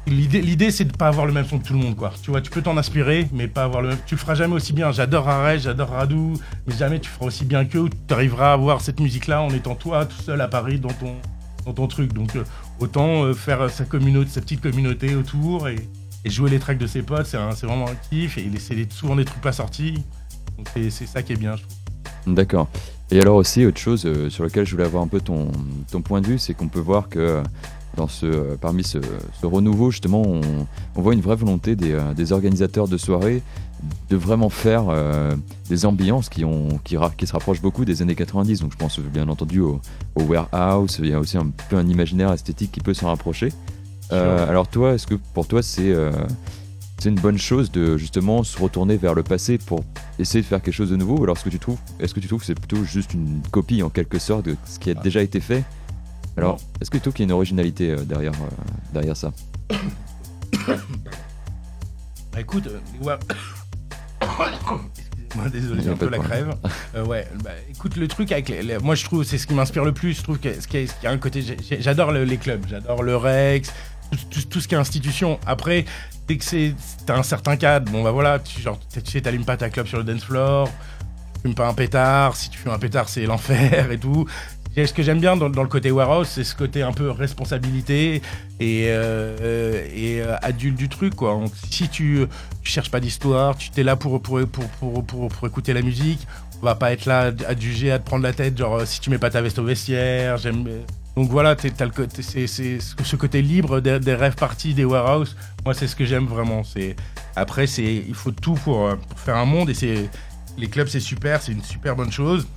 L'idée, 0.05 0.69
c'est 0.71 0.83
de 0.83 0.95
pas 0.95 1.07
avoir 1.07 1.25
le 1.25 1.31
même 1.31 1.45
son 1.45 1.59
que 1.59 1.65
tout 1.65 1.73
le 1.73 1.79
monde, 1.79 1.95
quoi. 1.95 2.11
Tu 2.21 2.29
vois, 2.29 2.41
tu 2.41 2.51
peux 2.51 2.61
t'en 2.61 2.75
inspirer, 2.75 3.27
mais 3.31 3.47
pas 3.47 3.63
avoir 3.63 3.81
le 3.81 3.89
même. 3.89 3.97
Tu 4.05 4.15
le 4.15 4.19
feras 4.19 4.35
jamais 4.35 4.53
aussi 4.53 4.73
bien. 4.73 4.91
J'adore 4.91 5.29
Arèche, 5.29 5.61
j'adore 5.61 5.89
Radou, 5.89 6.33
mais 6.67 6.75
jamais 6.75 6.99
tu 6.99 7.09
feras 7.09 7.27
aussi 7.27 7.45
bien 7.45 7.63
qu'eux. 7.63 7.89
Tu 8.07 8.13
arriveras 8.13 8.49
à 8.49 8.53
avoir 8.53 8.81
cette 8.81 8.99
musique-là 8.99 9.41
en 9.41 9.49
étant 9.51 9.75
toi, 9.75 10.05
tout 10.05 10.21
seul 10.21 10.41
à 10.41 10.49
Paris, 10.49 10.77
dans 10.79 10.91
ton, 10.91 11.15
dans 11.65 11.71
ton 11.71 11.87
truc. 11.87 12.11
Donc, 12.11 12.35
euh, 12.35 12.43
autant 12.79 13.23
euh, 13.23 13.33
faire 13.33 13.69
sa 13.69 13.85
communauté, 13.85 14.29
sa 14.29 14.41
petite 14.41 14.59
communauté 14.59 15.15
autour 15.15 15.69
et, 15.69 15.77
jouer 16.25 16.49
les 16.49 16.59
tracks 16.59 16.77
de 16.77 16.87
ses 16.87 17.01
potes, 17.01 17.25
c'est 17.25 17.37
vraiment 17.65 17.87
un 17.87 17.95
kiff. 18.09 18.37
Et 18.37 18.49
c'est 18.57 18.91
souvent 18.91 19.15
des 19.15 19.25
trucs 19.25 19.41
pas 19.41 19.51
sortis. 19.53 20.03
Donc, 20.57 20.67
c'est 20.73 20.89
ça 20.89 21.21
qui 21.21 21.33
est 21.33 21.37
bien, 21.37 21.55
je 21.55 21.63
trouve. 21.63 22.35
D'accord. 22.35 22.67
Et 23.09 23.21
alors 23.21 23.35
aussi, 23.35 23.65
autre 23.65 23.79
chose 23.79 24.05
euh, 24.05 24.29
sur 24.29 24.43
laquelle 24.43 24.65
je 24.65 24.71
voulais 24.71 24.85
avoir 24.85 25.03
un 25.03 25.07
peu 25.07 25.21
ton, 25.21 25.51
ton 25.91 26.01
point 26.01 26.19
de 26.19 26.27
vue, 26.27 26.39
c'est 26.39 26.53
qu'on 26.53 26.67
peut 26.67 26.79
voir 26.79 27.09
que 27.09 27.43
dans 27.95 28.07
ce, 28.07 28.25
euh, 28.25 28.55
parmi 28.59 28.83
ce, 28.83 28.97
renouveau, 29.43 29.91
justement, 29.91 30.21
on, 30.21 31.01
voit 31.01 31.13
une 31.13 31.21
vraie 31.21 31.35
volonté 31.35 31.75
des, 31.75 31.93
euh, 31.93 32.13
des, 32.13 32.31
organisateurs 32.31 32.87
de 32.87 32.97
soirées 32.97 33.41
de 34.09 34.15
vraiment 34.15 34.49
faire 34.49 34.85
euh, 34.89 35.35
des 35.69 35.85
ambiances 35.85 36.29
qui, 36.29 36.45
ont, 36.45 36.79
qui, 36.83 36.95
qui, 37.17 37.27
se 37.27 37.33
rapprochent 37.33 37.61
beaucoup 37.61 37.83
des 37.83 38.01
années 38.01 38.15
90. 38.15 38.61
Donc 38.61 38.71
je 38.71 38.77
pense 38.77 38.99
bien 38.99 39.27
entendu 39.27 39.59
au, 39.59 39.81
warehouse, 40.15 40.99
il 40.99 41.09
y 41.09 41.13
a 41.13 41.19
aussi 41.19 41.37
un 41.37 41.47
peu 41.69 41.75
un 41.75 41.87
imaginaire 41.87 42.31
esthétique 42.31 42.71
qui 42.71 42.79
peut 42.79 42.93
s'en 42.93 43.07
rapprocher. 43.07 43.49
alors 44.09 44.67
toi, 44.67 44.93
est-ce 44.93 45.07
que 45.07 45.15
pour 45.33 45.47
toi 45.47 45.61
c'est 45.61 45.91
une 47.05 47.15
bonne 47.15 47.37
chose 47.37 47.71
de 47.71 47.97
justement 47.97 48.43
se 48.43 48.57
retourner 48.57 48.95
vers 48.95 49.13
le 49.13 49.23
passé 49.23 49.57
pour 49.57 49.83
essayer 50.17 50.41
de 50.41 50.45
faire 50.45 50.61
quelque 50.61 50.73
chose 50.73 50.91
de 50.91 50.95
nouveau? 50.95 51.21
Alors 51.21 51.35
est-ce 51.35 51.43
que 51.43 51.49
tu 51.49 51.59
trouves 51.59 51.79
est-ce 51.99 52.13
que 52.13 52.21
tu 52.21 52.27
trouves 52.27 52.39
que 52.39 52.45
c'est 52.45 52.55
plutôt 52.55 52.85
juste 52.85 53.13
une 53.13 53.41
copie 53.51 53.83
en 53.83 53.89
quelque 53.89 54.19
sorte 54.19 54.45
de 54.45 54.55
ce 54.65 54.79
qui 54.79 54.91
a 54.91 54.93
déjà 54.93 55.21
été 55.21 55.41
fait? 55.41 55.65
Alors, 56.37 56.59
est-ce 56.81 56.89
que 56.89 56.97
tu 56.97 57.01
trouves 57.01 57.13
qu'il 57.13 57.23
y 57.23 57.27
a 57.27 57.29
une 57.29 57.33
originalité 57.33 57.91
euh, 57.91 57.97
derrière, 57.97 58.33
euh, 58.33 58.49
derrière 58.91 59.15
ça 59.15 59.31
Bah 62.31 62.39
écoute, 62.39 62.67
euh, 62.67 62.79
ouais. 63.05 63.15
Moi, 65.35 65.49
désolé, 65.49 65.81
j'ai 65.83 65.89
un 65.89 65.95
peu 65.95 66.09
la 66.09 66.19
crève. 66.19 66.55
ouais, 67.07 67.27
bah, 67.43 67.51
écoute, 67.69 67.95
le 67.95 68.07
truc 68.07 68.31
avec 68.31 68.49
les, 68.49 68.77
moi 68.77 68.93
je 68.93 69.03
trouve 69.03 69.23
c'est 69.23 69.39
ce 69.39 69.47
qui 69.47 69.55
m'inspire 69.55 69.83
le 69.83 69.91
plus. 69.91 70.17
Je 70.17 70.23
trouve 70.23 70.39
que 70.39 70.59
ce 70.59 70.67
qui 70.67 70.87
a, 71.05 71.09
un 71.09 71.17
côté, 71.17 71.43
j'adore 71.79 72.11
les 72.11 72.37
clubs, 72.37 72.63
j'adore 72.69 73.01
le 73.01 73.15
Rex, 73.15 73.73
tout, 74.29 74.61
ce 74.61 74.67
qui 74.67 74.75
est 74.75 74.77
institution. 74.77 75.39
Après, 75.47 75.85
dès 76.27 76.37
que 76.37 76.43
c'est 76.43 76.75
t'as 77.07 77.17
un 77.17 77.23
certain 77.23 77.57
cadre, 77.57 77.91
bon 77.91 78.03
bah 78.03 78.11
voilà, 78.11 78.37
tu, 78.37 78.61
genre, 78.61 78.79
tu 78.91 78.99
sais, 79.11 79.21
t'allumes 79.21 79.45
pas 79.45 79.57
ta 79.57 79.71
club 79.71 79.87
sur 79.87 79.97
le 79.97 80.03
dance 80.03 80.23
floor, 80.23 80.69
tu 81.35 81.41
fumes 81.41 81.55
pas 81.55 81.67
un 81.67 81.73
pétard. 81.73 82.35
Si 82.35 82.51
tu 82.51 82.59
fumes 82.59 82.71
un 82.71 82.79
pétard, 82.79 83.09
c'est 83.09 83.25
l'enfer 83.25 83.91
et 83.91 83.97
tout 83.97 84.27
ce 84.75 84.93
que 84.93 85.03
j'aime 85.03 85.19
bien 85.19 85.37
dans, 85.37 85.47
le 85.47 85.67
côté 85.67 85.91
warehouse, 85.91 86.27
c'est 86.27 86.43
ce 86.43 86.55
côté 86.55 86.81
un 86.81 86.91
peu 86.91 87.11
responsabilité 87.11 88.21
et, 88.59 88.85
euh, 88.87 89.85
et 89.93 90.21
euh, 90.21 90.35
adulte 90.41 90.75
du 90.75 90.89
truc. 90.89 91.15
Quoi. 91.15 91.39
si 91.69 91.89
tu, 91.89 92.25
tu 92.63 92.71
cherches 92.71 92.89
pas 92.89 92.99
d'histoire, 92.99 93.55
tu 93.55 93.69
es 93.79 93.83
là 93.83 93.95
pour 93.95 94.21
pour, 94.21 94.39
pour, 94.47 95.03
pour, 95.05 95.27
pour, 95.27 95.47
écouter 95.47 95.73
la 95.73 95.81
musique, 95.81 96.27
on 96.61 96.65
va 96.65 96.75
pas 96.75 96.91
être 96.91 97.05
là 97.05 97.31
à 97.47 97.55
te 97.55 97.61
juger, 97.61 97.91
à 97.91 97.99
te 97.99 98.05
prendre 98.05 98.23
la 98.23 98.33
tête, 98.33 98.57
genre 98.57 98.81
si 98.85 98.99
tu 98.99 99.09
mets 99.09 99.19
pas 99.19 99.29
ta 99.29 99.41
veste 99.41 99.59
au 99.59 99.63
vestiaire. 99.63 100.37
J'aime. 100.37 100.67
Donc 101.15 101.29
voilà, 101.29 101.55
c'est 101.59 102.47
ce 102.47 103.15
côté 103.15 103.43
libre 103.43 103.79
des, 103.79 104.15
rêves 104.15 104.35
parties 104.35 104.73
des 104.73 104.85
warehouse. 104.85 105.35
Moi, 105.63 105.75
c'est 105.75 105.85
ce 105.85 105.95
que 105.95 106.05
j'aime 106.05 106.25
vraiment. 106.25 106.63
C'est 106.63 106.95
après, 107.35 107.67
c'est 107.67 108.03
il 108.07 108.15
faut 108.15 108.31
tout 108.31 108.55
pour, 108.55 108.89
pour 108.97 109.19
faire 109.19 109.37
un 109.37 109.45
monde 109.45 109.69
et 109.69 109.75
c'est 109.75 110.09
les 110.57 110.67
clubs, 110.67 110.87
c'est 110.87 110.99
super, 110.99 111.41
c'est 111.41 111.51
une 111.51 111.63
super 111.63 111.95
bonne 111.95 112.11
chose. 112.11 112.47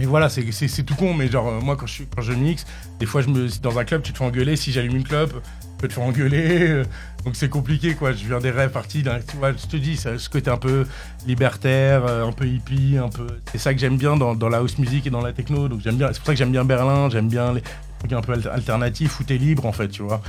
Mais 0.00 0.06
voilà, 0.06 0.30
c'est 0.30 0.82
tout 0.82 0.94
con, 0.94 1.12
mais 1.12 1.28
genre, 1.28 1.48
euh, 1.48 1.60
moi, 1.60 1.76
quand 1.76 1.86
je, 1.86 2.04
quand 2.04 2.22
je 2.22 2.32
mixe, 2.32 2.64
des 2.98 3.04
fois, 3.04 3.20
je 3.20 3.28
me, 3.28 3.48
dans 3.60 3.78
un 3.78 3.84
club, 3.84 4.00
tu 4.00 4.14
te 4.14 4.16
fais 4.16 4.24
engueuler. 4.24 4.56
Si 4.56 4.72
j'allume 4.72 4.96
une 4.96 5.04
clope, 5.04 5.34
tu 5.34 5.68
peux 5.76 5.88
te 5.88 5.92
faire 5.92 6.04
engueuler. 6.04 6.68
Euh, 6.70 6.84
donc, 7.26 7.36
c'est 7.36 7.50
compliqué, 7.50 7.92
quoi. 7.94 8.12
Je 8.12 8.24
viens 8.24 8.38
des 8.38 8.50
rêves 8.50 8.70
partis 8.70 9.02
Tu 9.02 9.36
vois, 9.36 9.52
je 9.52 9.66
te 9.66 9.76
dis, 9.76 9.98
ce 9.98 10.26
côté 10.30 10.48
un 10.50 10.56
peu 10.56 10.86
libertaire, 11.26 12.06
euh, 12.06 12.26
un 12.26 12.32
peu 12.32 12.46
hippie, 12.46 12.96
un 12.96 13.10
peu. 13.10 13.26
C'est 13.52 13.58
ça 13.58 13.74
que 13.74 13.78
j'aime 13.78 13.98
bien 13.98 14.16
dans, 14.16 14.48
la 14.48 14.56
house 14.56 14.78
music 14.78 15.06
et 15.06 15.10
dans 15.10 15.20
la 15.20 15.34
techno. 15.34 15.68
Donc, 15.68 15.82
j'aime 15.82 15.96
bien. 15.96 16.08
C'est 16.14 16.20
pour 16.20 16.28
ça 16.28 16.32
que 16.32 16.38
j'aime 16.38 16.52
bien 16.52 16.64
Berlin, 16.64 17.10
j'aime 17.10 17.28
bien 17.28 17.52
les 17.52 17.62
trucs 17.98 18.14
un 18.14 18.22
peu 18.22 18.32
alternatifs 18.50 19.20
où 19.20 19.24
t'es 19.24 19.36
libre, 19.36 19.66
en 19.66 19.72
fait, 19.72 19.88
tu 19.88 20.02
vois. 20.02 20.22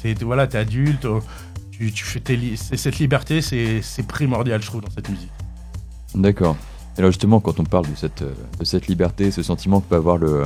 T'es, 0.00 0.14
voilà, 0.20 0.44
adulte, 0.44 1.08
tu, 1.72 1.90
tu 1.90 2.04
fais 2.04 2.20
tes 2.20 2.38
cette 2.56 3.00
liberté, 3.00 3.42
c'est 3.42 4.06
primordial, 4.06 4.62
je 4.62 4.66
trouve, 4.68 4.82
dans 4.82 4.90
cette 4.90 5.08
musique. 5.08 5.32
D'accord. 6.14 6.56
Et 6.96 6.98
alors 6.98 7.10
justement, 7.10 7.40
quand 7.40 7.58
on 7.58 7.64
parle 7.64 7.86
de 7.88 7.94
cette, 7.94 8.22
euh, 8.22 8.34
de 8.58 8.64
cette 8.64 8.86
liberté, 8.86 9.30
ce 9.30 9.42
sentiment 9.42 9.80
que 9.80 9.88
peut 9.88 9.96
avoir 9.96 10.18
le, 10.18 10.44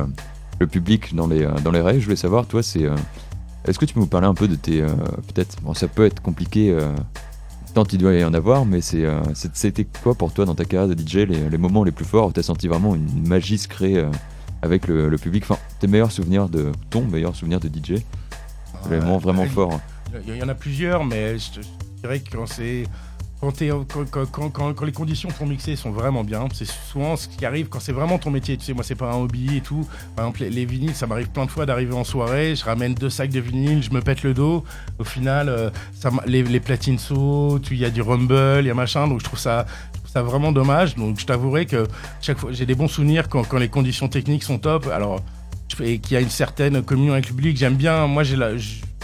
le 0.59 0.67
public 0.67 1.13
dans 1.13 1.27
les, 1.27 1.43
euh, 1.43 1.51
dans 1.63 1.71
les 1.71 1.81
règles, 1.81 1.99
je 1.99 2.05
voulais 2.05 2.15
savoir, 2.15 2.45
toi, 2.45 2.63
c'est... 2.63 2.85
Euh, 2.85 2.95
est-ce 3.65 3.77
que 3.77 3.85
tu 3.85 3.93
peux 3.93 3.99
nous 3.99 4.07
parler 4.07 4.27
un 4.27 4.33
peu 4.33 4.47
de 4.47 4.55
tes... 4.55 4.81
Peut-être, 4.81 5.61
bon, 5.61 5.73
ça 5.73 5.89
peut 5.89 6.05
être 6.05 6.21
compliqué 6.21 6.73
tant 7.73 7.83
il 7.91 7.97
doit 7.97 8.13
y 8.13 8.23
en 8.23 8.33
avoir, 8.33 8.65
mais 8.65 8.79
c'est, 8.79 9.05
c'était 9.33 9.83
quoi 9.83 10.15
pour 10.15 10.31
toi 10.31 10.45
dans 10.45 10.55
ta 10.55 10.63
carrière 10.63 10.87
de 10.87 10.97
DJ 10.97 11.27
les, 11.27 11.49
les 11.49 11.57
moments 11.57 11.83
les 11.83 11.91
plus 11.91 12.05
forts 12.05 12.27
où 12.27 12.31
tu 12.31 12.39
as 12.39 12.43
senti 12.43 12.69
vraiment 12.69 12.95
une 12.95 13.27
magie 13.27 13.57
se 13.57 13.67
créer 13.67 14.05
avec 14.61 14.87
le, 14.87 15.09
le, 15.09 15.17
public? 15.17 15.43
Enfin, 15.43 15.59
tes 15.81 15.87
meilleurs 15.87 16.13
souvenirs 16.13 16.47
de... 16.47 16.71
Ton 16.89 17.03
meilleur 17.03 17.35
souvenir 17.35 17.59
de 17.59 17.67
DJ 17.67 18.03
Vraiment, 18.83 19.17
vraiment 19.17 19.45
fort. 19.47 19.81
Il 20.25 20.37
y 20.37 20.41
en 20.41 20.47
a 20.47 20.55
plusieurs, 20.55 21.03
mais 21.03 21.37
je, 21.37 21.59
je 21.59 22.01
dirais 22.01 22.19
que 22.21 22.37
quand 22.37 22.45
c'est 22.45 22.85
quand, 23.39 24.85
les 24.85 24.91
conditions 24.91 25.29
pour 25.29 25.45
mixer 25.45 25.75
sont 25.75 25.91
vraiment 25.91 26.23
bien, 26.23 26.47
c'est 26.53 26.67
souvent 26.67 27.15
ce 27.15 27.27
qui 27.27 27.45
arrive 27.45 27.69
quand 27.69 27.79
c'est 27.79 27.91
vraiment 27.91 28.17
ton 28.17 28.31
métier. 28.31 28.57
Tu 28.57 28.65
sais, 28.65 28.73
moi, 28.73 28.83
c'est 28.83 28.95
pas 28.95 29.11
un 29.11 29.17
hobby 29.17 29.57
et 29.57 29.61
tout. 29.61 29.87
Par 30.15 30.25
exemple, 30.25 30.45
les, 30.45 30.65
vinyles, 30.65 30.95
ça 30.95 31.05
m'arrive 31.05 31.29
plein 31.29 31.45
de 31.45 31.51
fois 31.51 31.65
d'arriver 31.65 31.93
en 31.93 32.03
soirée, 32.03 32.55
je 32.55 32.65
ramène 32.65 32.95
deux 32.95 33.09
sacs 33.09 33.29
de 33.29 33.39
vinyles, 33.39 33.83
je 33.83 33.91
me 33.91 34.01
pète 34.01 34.23
le 34.23 34.33
dos. 34.33 34.63
Au 34.97 35.03
final, 35.03 35.49
euh, 35.49 35.69
les, 36.25 36.59
platines 36.59 36.97
sautent, 36.97 37.67
il 37.69 37.77
y 37.77 37.85
a 37.85 37.91
du 37.91 38.01
rumble, 38.01 38.61
il 38.61 38.65
y 38.65 38.71
a 38.71 38.73
machin. 38.73 39.07
Donc, 39.07 39.19
je 39.19 39.25
trouve 39.25 39.39
ça, 39.39 39.67
ça 40.05 40.23
vraiment 40.23 40.51
dommage. 40.51 40.95
Donc, 40.95 41.19
je 41.19 41.25
t'avouerai 41.25 41.67
que 41.67 41.87
chaque 42.21 42.39
fois, 42.39 42.51
j'ai 42.51 42.65
des 42.65 42.75
bons 42.75 42.87
souvenirs 42.87 43.29
quand, 43.29 43.53
les 43.53 43.69
conditions 43.69 44.07
techniques 44.07 44.43
sont 44.43 44.57
top. 44.57 44.87
Alors, 44.87 45.21
et 45.81 45.99
qu'il 45.99 46.13
y 46.13 46.17
a 46.17 46.21
une 46.21 46.29
certaine 46.29 46.81
communion 46.81 47.13
avec 47.13 47.29
le 47.29 47.35
public, 47.35 47.57
j'aime 47.57 47.75
bien. 47.75 48.07
Moi, 48.07 48.23
j'ai 48.23 48.35
la 48.35 48.51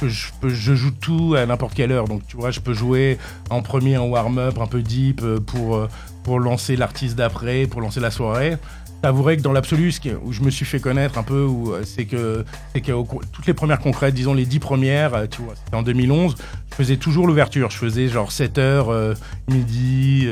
je, 0.08 0.76
joue 0.76 0.92
tout 0.92 1.36
à 1.38 1.46
n'importe 1.46 1.74
quelle 1.74 1.92
heure. 1.92 2.08
Donc, 2.08 2.26
tu 2.28 2.38
vois, 2.38 2.52
je 2.52 2.60
peux 2.60 2.74
jouer 2.74 3.18
en 3.50 3.62
premier 3.62 3.98
en 3.98 4.08
warm-up, 4.08 4.58
un 4.60 4.68
peu 4.68 4.82
deep, 4.82 5.22
euh, 5.24 5.40
euh, 5.56 5.88
pour 6.24 6.40
lancer 6.40 6.76
l'artiste 6.76 7.16
d'après, 7.16 7.68
pour 7.68 7.82
lancer 7.82 8.00
la 8.00 8.12
soirée. 8.12 8.58
T'avouerais 9.04 9.36
que 9.36 9.42
dans 9.42 9.52
l'absolu, 9.52 9.94
où 10.24 10.32
je 10.32 10.42
me 10.42 10.50
suis 10.50 10.64
fait 10.64 10.80
connaître 10.80 11.18
un 11.18 11.24
peu, 11.24 11.46
euh, 11.46 11.84
c'est 11.84 12.06
que, 12.06 12.46
c'est 12.74 12.80
que 12.80 12.94
toutes 13.34 13.46
les 13.46 13.54
premières 13.54 13.80
concrètes, 13.80 14.14
disons 14.14 14.34
les 14.34 14.46
dix 14.46 14.60
premières, 14.60 15.28
tu 15.30 15.42
vois, 15.42 15.56
c'était 15.58 15.76
en 15.76 15.84
2011, 15.84 16.36
je 16.72 16.76
faisais 16.76 16.96
toujours 16.96 17.28
l'ouverture. 17.28 17.70
Je 17.70 17.78
faisais 17.78 18.08
genre 18.08 18.32
7h, 18.32 19.16
midi, 19.50 20.30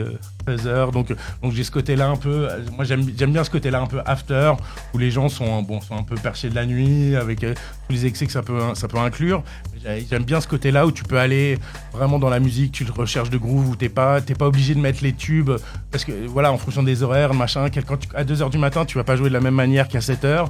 13h. 0.48 0.94
Donc, 0.94 1.14
donc 1.44 1.52
j'ai 1.52 1.66
ce 1.66 1.72
côté-là 1.72 2.08
un 2.08 2.16
peu. 2.16 2.48
Moi, 2.78 2.86
j'aime 2.86 3.04
bien 3.04 3.44
ce 3.44 3.50
côté-là 3.50 3.82
un 3.82 3.88
peu 3.88 4.00
after, 4.06 4.54
où 4.94 4.98
les 4.98 5.12
gens 5.12 5.28
sont, 5.28 5.62
bon, 5.64 5.82
sont 5.82 5.98
un 5.98 6.04
peu 6.04 6.16
perchés 6.16 6.50
de 6.50 6.56
la 6.56 6.66
nuit, 6.66 7.18
avec 7.18 7.42
tous 7.42 7.92
les 7.92 8.06
excès 8.06 8.26
que 8.26 8.32
ça 8.32 8.42
peut, 8.42 8.60
ça 8.74 8.88
peut 8.88 9.00
inclure. 9.00 9.44
J'aime 9.84 10.24
bien 10.24 10.40
ce 10.42 10.48
côté-là 10.48 10.86
où 10.86 10.92
tu 10.92 11.04
peux 11.04 11.18
aller 11.18 11.58
vraiment 11.92 12.20
dans 12.20 12.30
la 12.30 12.40
musique, 12.40 12.72
tu 12.72 12.86
recherches 12.92 13.30
de 13.30 13.38
groove, 13.38 13.70
où 13.70 13.76
t'es 13.76 13.90
pas, 13.90 14.22
pas 14.22 14.48
obligé 14.48 14.76
de 14.76 14.80
mettre 14.80 15.04
les 15.04 15.14
tubes, 15.14 15.52
parce 15.92 16.06
que 16.06 16.12
voilà, 16.28 16.52
en 16.52 16.58
fonction 16.58 16.84
des 16.84 17.04
horaires, 17.04 17.34
machin, 17.34 17.70
quand 17.70 17.98
à 18.14 18.24
2h 18.24 18.50
du 18.50 18.58
matin, 18.58 18.86
tu 18.86 18.98
vas 18.98 19.04
pas 19.04 19.16
jouer 19.16 19.30
de 19.30 19.34
la 19.34 19.42
même 19.42 19.56
manière 19.56 19.88
qu'à 19.88 20.00
7h. 20.00 20.48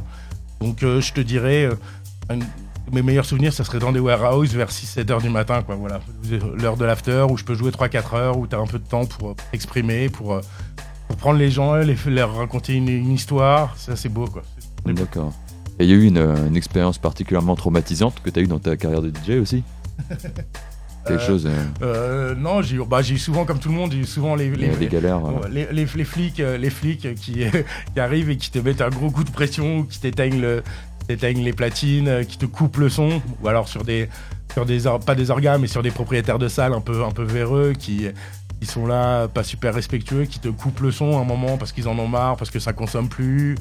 Donc 0.59 0.83
euh, 0.83 1.01
je 1.01 1.13
te 1.13 1.21
dirais, 1.21 1.65
euh, 1.65 2.35
mes 2.91 3.01
meilleurs 3.01 3.25
souvenirs, 3.25 3.53
ça 3.53 3.63
serait 3.63 3.79
dans 3.79 3.91
des 3.91 3.99
warehouses 3.99 4.53
vers 4.53 4.69
6-7 4.69 5.11
heures 5.11 5.21
du 5.21 5.29
matin, 5.29 5.61
quoi. 5.63 5.75
Voilà, 5.75 6.01
l'heure 6.57 6.77
de 6.77 6.85
l'after 6.85 7.25
où 7.29 7.37
je 7.37 7.43
peux 7.43 7.55
jouer 7.55 7.71
3-4 7.71 8.15
heures, 8.15 8.37
où 8.37 8.47
tu 8.47 8.55
as 8.55 8.59
un 8.59 8.67
peu 8.67 8.79
de 8.79 8.87
temps 8.87 9.05
pour 9.05 9.35
exprimer, 9.53 10.09
pour, 10.09 10.33
euh, 10.33 10.41
pour 11.07 11.17
prendre 11.17 11.39
les 11.39 11.51
gens, 11.51 11.75
les, 11.75 11.95
leur 12.07 12.35
raconter 12.35 12.73
une, 12.73 13.11
histoire. 13.11 13.73
C'est 13.77 13.91
assez 13.91 14.09
beau, 14.09 14.27
quoi. 14.27 14.43
D'accord. 14.85 15.33
Et 15.81 15.85
il 15.85 15.89
y 15.89 15.93
a 15.93 15.95
eu 15.95 16.05
une, 16.05 16.19
une 16.19 16.55
expérience 16.55 16.99
particulièrement 16.99 17.55
traumatisante 17.55 18.21
que 18.23 18.29
tu 18.29 18.39
as 18.39 18.43
eu 18.43 18.47
dans 18.47 18.59
ta 18.59 18.77
carrière 18.77 19.01
de 19.01 19.09
DJ 19.09 19.41
aussi 19.41 19.63
Quelque 21.07 21.23
chose. 21.23 21.49
non, 22.37 22.61
j'ai 22.61 22.75
eu, 22.75 22.85
bah, 22.85 23.01
eu 23.01 23.17
souvent, 23.17 23.43
comme 23.43 23.57
tout 23.57 23.69
le 23.69 23.73
monde, 23.73 23.91
j'ai 23.91 23.97
eu 23.97 24.05
souvent 24.05 24.35
les, 24.35 24.51
les, 24.51 24.87
galères. 24.87 25.19
Les, 25.49 25.65
les, 25.71 25.85
flics, 26.05 26.37
les 26.37 26.69
flics 26.69 27.15
qui, 27.15 27.45
qui, 27.93 27.99
arrivent 27.99 28.29
et 28.29 28.37
qui 28.37 28.51
te 28.51 28.59
mettent 28.59 28.81
un 28.81 28.91
gros 28.91 29.09
coup 29.09 29.23
de 29.23 29.31
pression, 29.31 29.81
qui 29.81 29.99
t'éteignent 29.99 30.39
le, 30.39 30.61
les 31.09 31.53
platines, 31.53 32.23
qui 32.27 32.37
te 32.37 32.45
coupent 32.45 32.77
le 32.77 32.89
son, 32.89 33.19
ou 33.41 33.47
alors 33.47 33.67
sur 33.67 33.83
des, 33.83 34.09
sur 34.53 34.67
des 34.67 34.81
pas 35.03 35.15
des 35.15 35.31
organes, 35.31 35.61
mais 35.61 35.67
sur 35.67 35.81
des 35.81 35.89
propriétaires 35.89 36.37
de 36.37 36.47
salles 36.47 36.73
un 36.73 36.81
peu, 36.81 37.03
un 37.03 37.11
peu 37.11 37.23
véreux 37.23 37.73
qui, 37.73 38.05
qui 38.59 38.67
sont 38.67 38.85
là, 38.85 39.27
pas 39.27 39.43
super 39.43 39.73
respectueux, 39.73 40.25
qui 40.25 40.37
te 40.37 40.49
coupent 40.49 40.81
le 40.81 40.91
son 40.91 41.17
à 41.17 41.21
un 41.21 41.25
moment 41.25 41.57
parce 41.57 41.71
qu'ils 41.71 41.87
en 41.87 41.97
ont 41.97 42.07
marre, 42.07 42.37
parce 42.37 42.51
que 42.51 42.59
ça 42.59 42.73
consomme 42.73 43.09
plus. 43.09 43.55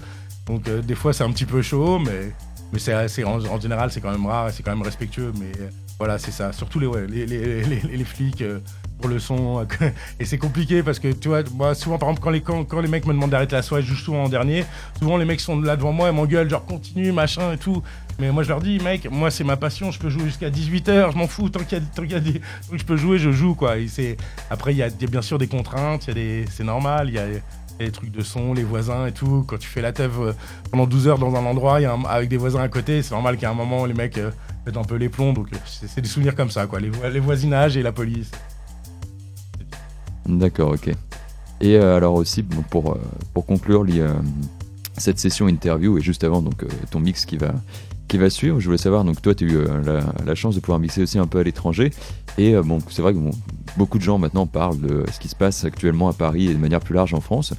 Donc 0.46 0.68
des 0.68 0.94
fois 0.94 1.12
c'est 1.12 1.24
un 1.24 1.31
petit 1.31 1.46
peu 1.46 1.62
chaud, 1.62 1.98
mais, 1.98 2.33
mais 2.72 2.79
c'est, 2.79 3.24
en, 3.24 3.61
général 3.61 3.90
c'est 3.90 4.00
quand 4.00 4.11
même 4.11 4.26
rare 4.26 4.48
et 4.48 4.53
c'est 4.53 4.62
quand 4.62 4.72
même 4.74 4.83
respectueux. 4.83 5.33
Mais 5.38 5.53
voilà, 6.00 6.16
c'est 6.16 6.31
ça. 6.31 6.50
Surtout 6.55 6.81
les, 6.81 7.26
les, 7.26 7.62
les, 7.62 8.05
flics 8.05 8.40
euh, 8.40 8.61
pour 9.03 9.11
le 9.11 9.18
son. 9.18 9.66
et 10.18 10.24
c'est 10.24 10.38
compliqué 10.38 10.83
parce 10.83 10.98
que, 10.98 11.12
tu 11.12 11.29
vois, 11.29 11.42
moi, 11.53 11.74
souvent, 11.74 11.98
par 11.98 12.09
exemple, 12.09 12.24
quand 12.24 12.31
les, 12.31 12.40
quand, 12.40 12.81
les 12.81 12.88
mecs 12.88 13.07
me 13.07 13.12
demandent 13.12 13.29
d'arrêter 13.29 13.55
la 13.55 13.61
soirée, 13.61 13.83
je 13.83 13.88
joue 13.88 13.96
souvent 13.96 14.24
en 14.24 14.31
dernier. 14.31 14.64
Souvent, 14.98 15.18
les 15.18 15.26
mecs 15.26 15.40
sont 15.40 15.61
là 15.61 15.76
devant 15.76 15.92
moi 15.92 16.09
et 16.09 16.12
m'engueulent, 16.12 16.48
genre, 16.48 16.64
continue, 16.64 17.12
machin 17.12 17.53
et 17.53 17.59
tout. 17.59 17.83
Mais 18.18 18.33
moi, 18.33 18.42
je 18.44 18.48
leur 18.48 18.62
dis, 18.62 18.79
mec, 18.81 19.11
moi, 19.11 19.31
c'est 19.31 19.44
ma 19.44 19.59
passion. 19.59 19.90
Je 19.90 19.98
peux 19.98 20.09
jouer 20.09 20.24
jusqu'à 20.24 20.48
18h. 20.48 21.12
Je 21.12 21.18
m'en 21.18 21.26
fous. 21.26 21.50
Tant 21.50 21.61
qu'il 21.61 21.83
y, 22.09 22.14
a 22.14 22.20
des 22.20 22.40
que 22.70 22.79
je 22.79 22.85
peux 22.87 22.96
jouer, 22.96 23.18
je 23.18 23.31
joue, 23.31 23.55
quoi. 23.55 23.74
Après, 24.48 24.72
il 24.72 24.79
y, 24.79 24.83
a 24.83 24.88
bien 24.88 25.20
sûr 25.20 25.37
des 25.37 25.48
contraintes. 25.48 26.09
Y. 26.09 26.48
C'est 26.50 26.64
normal. 26.64 27.11
Il 27.11 27.14
y 27.14 27.18
a 27.18 27.26
les 27.81 27.90
trucs 27.90 28.11
de 28.11 28.23
son, 28.23 28.55
les 28.55 28.62
voisins 28.62 29.07
et 29.07 29.12
tout. 29.12 29.45
Quand 29.47 29.59
tu 29.59 29.69
fais 29.69 29.81
la 29.81 29.93
teuf 29.93 30.12
euh, 30.21 30.33
pendant 30.71 30.87
12 30.87 31.09
heures 31.09 31.19
dans 31.19 31.35
un 31.35 31.45
endroit 31.45 31.81
y 31.81 31.87
a 31.87 31.95
avec 32.09 32.29
des 32.29 32.37
voisins 32.37 32.61
à 32.61 32.69
côté, 32.69 33.03
c'est 33.03 33.12
normal 33.12 33.37
qu'à 33.37 33.51
un 33.51 33.55
moment, 33.55 33.87
les 33.87 33.95
mecs 33.95 34.19
euh, 34.19 34.31
mettent 34.66 34.77
un 34.77 34.85
peu 34.85 34.97
les 34.97 35.09
plombs. 35.09 35.33
Donc, 35.33 35.49
euh, 35.53 35.57
c'est 35.64 36.01
des 36.01 36.09
souvenirs 36.09 36.35
comme 36.35 36.51
ça, 36.51 36.66
quoi. 36.66 36.79
Les, 36.81 37.21
voisinages 37.21 37.77
et 37.77 37.83
la 37.83 37.93
police. 37.93 38.31
D'accord, 40.27 40.73
ok. 40.73 40.95
Et 41.62 41.77
alors 41.77 42.14
aussi, 42.14 42.43
pour, 42.43 42.97
pour 43.35 43.45
conclure 43.45 43.85
cette 44.97 45.19
session 45.19 45.47
interview 45.47 45.99
et 45.99 46.01
juste 46.01 46.25
avant 46.25 46.40
donc 46.40 46.64
ton 46.90 47.01
mix 47.01 47.27
qui 47.27 47.37
va, 47.37 47.53
qui 48.09 48.16
va 48.16 48.31
suivre, 48.31 48.61
je 48.61 48.64
voulais 48.64 48.79
savoir, 48.79 49.05
donc 49.05 49.21
toi 49.21 49.35
tu 49.35 49.45
as 49.45 49.53
eu 49.53 49.59
la, 50.25 50.35
chance 50.35 50.55
de 50.55 50.61
pouvoir 50.61 50.79
mixer 50.79 51.03
aussi 51.03 51.19
un 51.19 51.27
peu 51.27 51.38
à 51.38 51.43
l'étranger 51.43 51.90
et 52.38 52.55
bon, 52.55 52.79
c'est 52.88 53.03
vrai 53.03 53.12
que 53.12 53.19
beaucoup 53.76 53.98
de 53.98 54.02
gens 54.02 54.18
maintenant 54.18 54.46
parlent 54.46 54.80
de 54.80 55.04
ce 55.12 55.18
qui 55.18 55.28
se 55.28 55.37
passe 55.37 55.64
actuellement 55.64 56.09
à 56.09 56.12
Paris 56.12 56.46
et 56.46 56.54
de 56.54 56.59
manière 56.59 56.80
plus 56.80 56.94
large 56.94 57.14
en 57.14 57.20
France. 57.20 57.54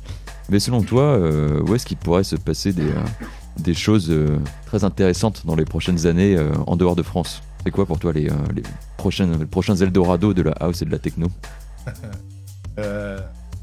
Mais 0.49 0.59
selon 0.59 0.81
toi, 0.81 1.03
euh, 1.03 1.61
où 1.61 1.75
est-ce 1.75 1.85
qu'il 1.85 1.97
pourrait 1.97 2.23
se 2.23 2.35
passer 2.35 2.73
des, 2.73 2.91
euh, 2.91 3.73
choses 3.73 4.09
euh, 4.09 4.37
très 4.65 4.83
intéressantes 4.83 5.45
dans 5.45 5.55
les 5.55 5.65
prochaines 5.65 6.07
années 6.07 6.37
en 6.67 6.75
dehors 6.75 6.95
de 6.95 7.03
France? 7.03 7.41
C'est 7.63 7.71
quoi 7.71 7.85
pour 7.85 7.99
toi 7.99 8.11
les, 8.11 8.29
prochains 8.97 9.75
Eldorado 9.75 10.33
de 10.33 10.41
la 10.41 10.51
house 10.53 10.81
et 10.81 10.85
de 10.85 10.91
la 10.91 10.99
techno? 10.99 11.27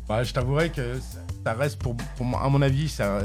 Bah, 0.09 0.25
Je 0.25 0.33
t'avouerai 0.33 0.71
que 0.71 0.95
ça 1.45 1.53
reste, 1.53 1.83
pour, 1.83 1.95
à 2.41 2.49
mon 2.49 2.63
avis, 2.63 2.89
ça, 2.89 3.19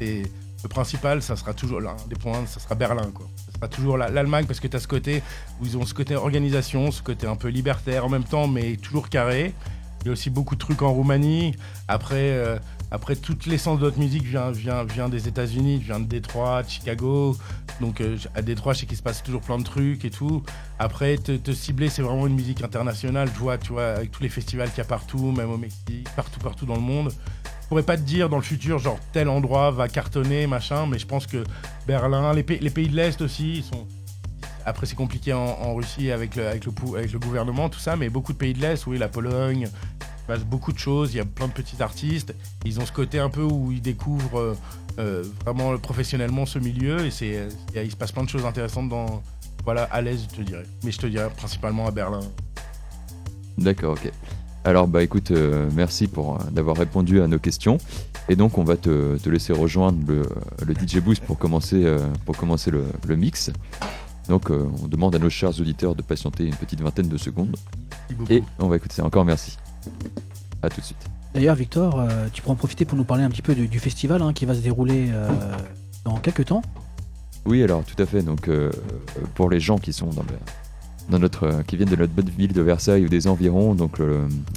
le 0.00 0.68
principal, 0.70 1.20
ça 1.20 1.36
sera 1.36 1.52
toujours 1.52 1.82
l'un 1.82 1.96
des 2.08 2.16
points, 2.16 2.46
ça 2.46 2.60
sera 2.60 2.74
Berlin. 2.74 3.10
Quoi 3.12 3.26
toujours 3.68 3.96
l'Allemagne 3.96 4.46
parce 4.46 4.60
que 4.60 4.68
tu 4.68 4.76
as 4.76 4.80
ce 4.80 4.88
côté 4.88 5.22
où 5.60 5.66
ils 5.66 5.76
ont 5.76 5.84
ce 5.84 5.94
côté 5.94 6.16
organisation, 6.16 6.90
ce 6.90 7.02
côté 7.02 7.26
un 7.26 7.36
peu 7.36 7.48
libertaire 7.48 8.04
en 8.04 8.08
même 8.08 8.24
temps, 8.24 8.46
mais 8.46 8.76
toujours 8.76 9.08
carré. 9.08 9.54
Il 10.02 10.08
y 10.08 10.10
a 10.10 10.12
aussi 10.12 10.28
beaucoup 10.28 10.54
de 10.54 10.60
trucs 10.60 10.82
en 10.82 10.92
Roumanie. 10.92 11.54
Après, 11.88 12.30
euh, 12.32 12.58
après 12.90 13.16
toute 13.16 13.46
l'essence 13.46 13.78
de 13.78 13.84
notre 13.84 13.98
musique 13.98 14.22
vient, 14.22 14.50
vient, 14.50 14.84
vient 14.84 15.08
des 15.08 15.28
États-Unis, 15.28 15.78
vient 15.78 15.98
de 15.98 16.04
Détroit, 16.04 16.62
de 16.62 16.68
Chicago. 16.68 17.36
Donc 17.80 18.02
euh, 18.02 18.18
à 18.34 18.42
Détroit, 18.42 18.74
je 18.74 18.80
sais 18.80 18.86
qu'il 18.86 18.98
se 18.98 19.02
passe 19.02 19.22
toujours 19.22 19.40
plein 19.40 19.56
de 19.56 19.64
trucs 19.64 20.04
et 20.04 20.10
tout. 20.10 20.42
Après, 20.78 21.16
te, 21.16 21.32
te 21.32 21.52
cibler, 21.52 21.88
c'est 21.88 22.02
vraiment 22.02 22.26
une 22.26 22.34
musique 22.34 22.62
internationale. 22.62 23.30
Je 23.32 23.38
vois, 23.38 23.56
tu 23.56 23.72
vois, 23.72 23.92
avec 23.92 24.10
tous 24.10 24.22
les 24.22 24.28
festivals 24.28 24.68
qu'il 24.68 24.78
y 24.78 24.82
a 24.82 24.84
partout, 24.84 25.32
même 25.32 25.50
au 25.50 25.56
Mexique, 25.56 26.06
partout, 26.14 26.38
partout 26.38 26.66
dans 26.66 26.76
le 26.76 26.82
monde. 26.82 27.10
Je 27.64 27.68
pourrais 27.70 27.82
pas 27.82 27.96
te 27.96 28.02
dire 28.02 28.28
dans 28.28 28.36
le 28.36 28.42
futur, 28.42 28.78
genre 28.78 28.98
tel 29.12 29.26
endroit 29.26 29.70
va 29.70 29.88
cartonner, 29.88 30.46
machin, 30.46 30.86
mais 30.86 30.98
je 30.98 31.06
pense 31.06 31.26
que 31.26 31.42
Berlin, 31.86 32.34
les, 32.34 32.42
pays, 32.42 32.58
les 32.60 32.68
pays 32.68 32.88
de 32.88 32.94
l'Est 32.94 33.22
aussi, 33.22 33.56
ils 33.56 33.64
sont. 33.64 33.86
Après, 34.66 34.84
c'est 34.84 34.94
compliqué 34.94 35.32
en, 35.32 35.74
Russie 35.74 36.10
avec 36.10 36.36
le, 36.36 36.46
avec, 36.46 36.64
le, 36.66 37.18
gouvernement, 37.18 37.70
tout 37.70 37.78
ça, 37.78 37.96
mais 37.96 38.10
beaucoup 38.10 38.34
de 38.34 38.38
pays 38.38 38.52
de 38.52 38.60
l'Est, 38.60 38.86
oui, 38.86 38.98
la 38.98 39.08
Pologne, 39.08 39.68
il 39.70 40.26
passe 40.26 40.44
beaucoup 40.44 40.72
de 40.72 40.78
choses, 40.78 41.14
il 41.14 41.16
y 41.16 41.20
a 41.20 41.24
plein 41.24 41.48
de 41.48 41.52
petits 41.52 41.82
artistes, 41.82 42.34
ils 42.66 42.78
ont 42.80 42.86
ce 42.86 42.92
côté 42.92 43.18
un 43.18 43.30
peu 43.30 43.42
où 43.42 43.72
ils 43.72 43.82
découvrent 43.82 44.38
euh, 44.38 44.54
euh, 44.98 45.24
vraiment 45.44 45.76
professionnellement 45.78 46.44
ce 46.44 46.58
milieu, 46.58 47.06
et 47.06 47.10
c'est, 47.10 47.48
il 47.74 47.90
se 47.90 47.96
passe 47.96 48.12
plein 48.12 48.24
de 48.24 48.28
choses 48.28 48.44
intéressantes 48.44 48.90
dans, 48.90 49.22
voilà, 49.64 49.84
à 49.84 50.02
l'aise, 50.02 50.26
je 50.30 50.36
te 50.36 50.42
dirais. 50.42 50.66
Mais 50.82 50.92
je 50.92 50.98
te 50.98 51.06
dirais 51.06 51.30
principalement 51.34 51.86
à 51.86 51.90
Berlin. 51.90 52.20
D'accord, 53.56 53.92
ok. 53.92 54.12
Alors 54.66 54.88
bah 54.88 55.02
écoute, 55.02 55.30
euh, 55.30 55.68
merci 55.74 56.06
pour 56.06 56.36
euh, 56.36 56.50
d'avoir 56.50 56.78
répondu 56.78 57.20
à 57.20 57.28
nos 57.28 57.38
questions. 57.38 57.76
Et 58.30 58.36
donc 58.36 58.56
on 58.56 58.64
va 58.64 58.78
te, 58.78 59.18
laisser 59.28 59.52
rejoindre 59.52 59.98
le, 60.08 60.74
DJ 60.74 61.00
Boost 61.00 61.22
pour 61.22 61.38
commencer, 61.38 61.84
euh, 61.84 61.98
pour 62.24 62.34
commencer 62.38 62.70
le, 62.70 63.16
mix. 63.16 63.52
Donc 64.30 64.48
on 64.48 64.88
demande 64.88 65.14
à 65.14 65.18
nos 65.18 65.28
chers 65.28 65.60
auditeurs 65.60 65.94
de 65.94 66.00
patienter 66.00 66.46
une 66.46 66.54
petite 66.54 66.80
vingtaine 66.80 67.08
de 67.08 67.18
secondes. 67.18 67.54
Et 68.30 68.42
on 68.58 68.68
va 68.68 68.76
écouter 68.76 68.94
ça. 68.94 69.04
Encore 69.04 69.26
merci. 69.26 69.58
À 70.62 70.70
tout 70.70 70.80
de 70.80 70.86
suite. 70.86 71.04
D'ailleurs 71.34 71.56
Victor, 71.56 72.02
tu 72.32 72.40
pourras 72.40 72.54
en 72.54 72.56
profiter 72.56 72.86
pour 72.86 72.96
nous 72.96 73.04
parler 73.04 73.22
un 73.22 73.28
petit 73.28 73.42
peu 73.42 73.54
du, 73.54 73.78
festival 73.78 74.22
hein, 74.22 74.32
qui 74.32 74.46
va 74.46 74.54
se 74.54 74.60
dérouler 74.60 75.10
dans 76.04 76.16
quelques 76.16 76.46
temps. 76.46 76.62
Oui 77.44 77.62
alors 77.62 77.84
tout 77.84 78.02
à 78.02 78.06
fait. 78.06 78.22
Donc 78.22 78.48
pour 79.34 79.50
les 79.50 79.60
gens 79.60 79.76
qui 79.76 79.92
sont 79.92 80.06
dans 80.06 80.22
le 80.22 80.38
dans 81.08 81.20
euh, 81.22 81.62
qui 81.62 81.76
viennent 81.76 81.88
de 81.88 81.96
notre 81.96 82.12
bonne 82.12 82.30
ville 82.30 82.52
de 82.52 82.62
Versailles 82.62 83.04
ou 83.04 83.08
des 83.08 83.26
environs. 83.26 83.74
Donc 83.74 84.00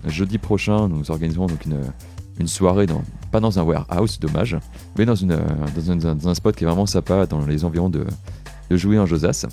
jeudi 0.06 0.38
prochain, 0.38 0.88
nous 0.88 1.12
organiserons 1.12 1.48
donc 1.48 1.66
une, 1.66 1.82
une 2.40 2.48
soirée, 2.48 2.86
dans, 2.86 3.04
pas 3.32 3.40
dans 3.40 3.60
un 3.60 3.64
warehouse, 3.64 4.20
dommage, 4.20 4.58
mais 4.98 5.06
dans, 5.06 5.16
une, 5.16 5.38
dans, 5.38 6.28
un, 6.28 6.36
spot 6.36 6.56
qui 6.56 6.64
est 6.64 6.68
vraiment 6.68 6.86
sympa 6.86 7.26
dans 7.26 7.46
les 7.46 7.66
environs 7.66 7.90
de, 7.90 8.06
de 8.70 8.78
Jouy 8.78 9.00
en 9.00 9.06
Josas. 9.06 9.46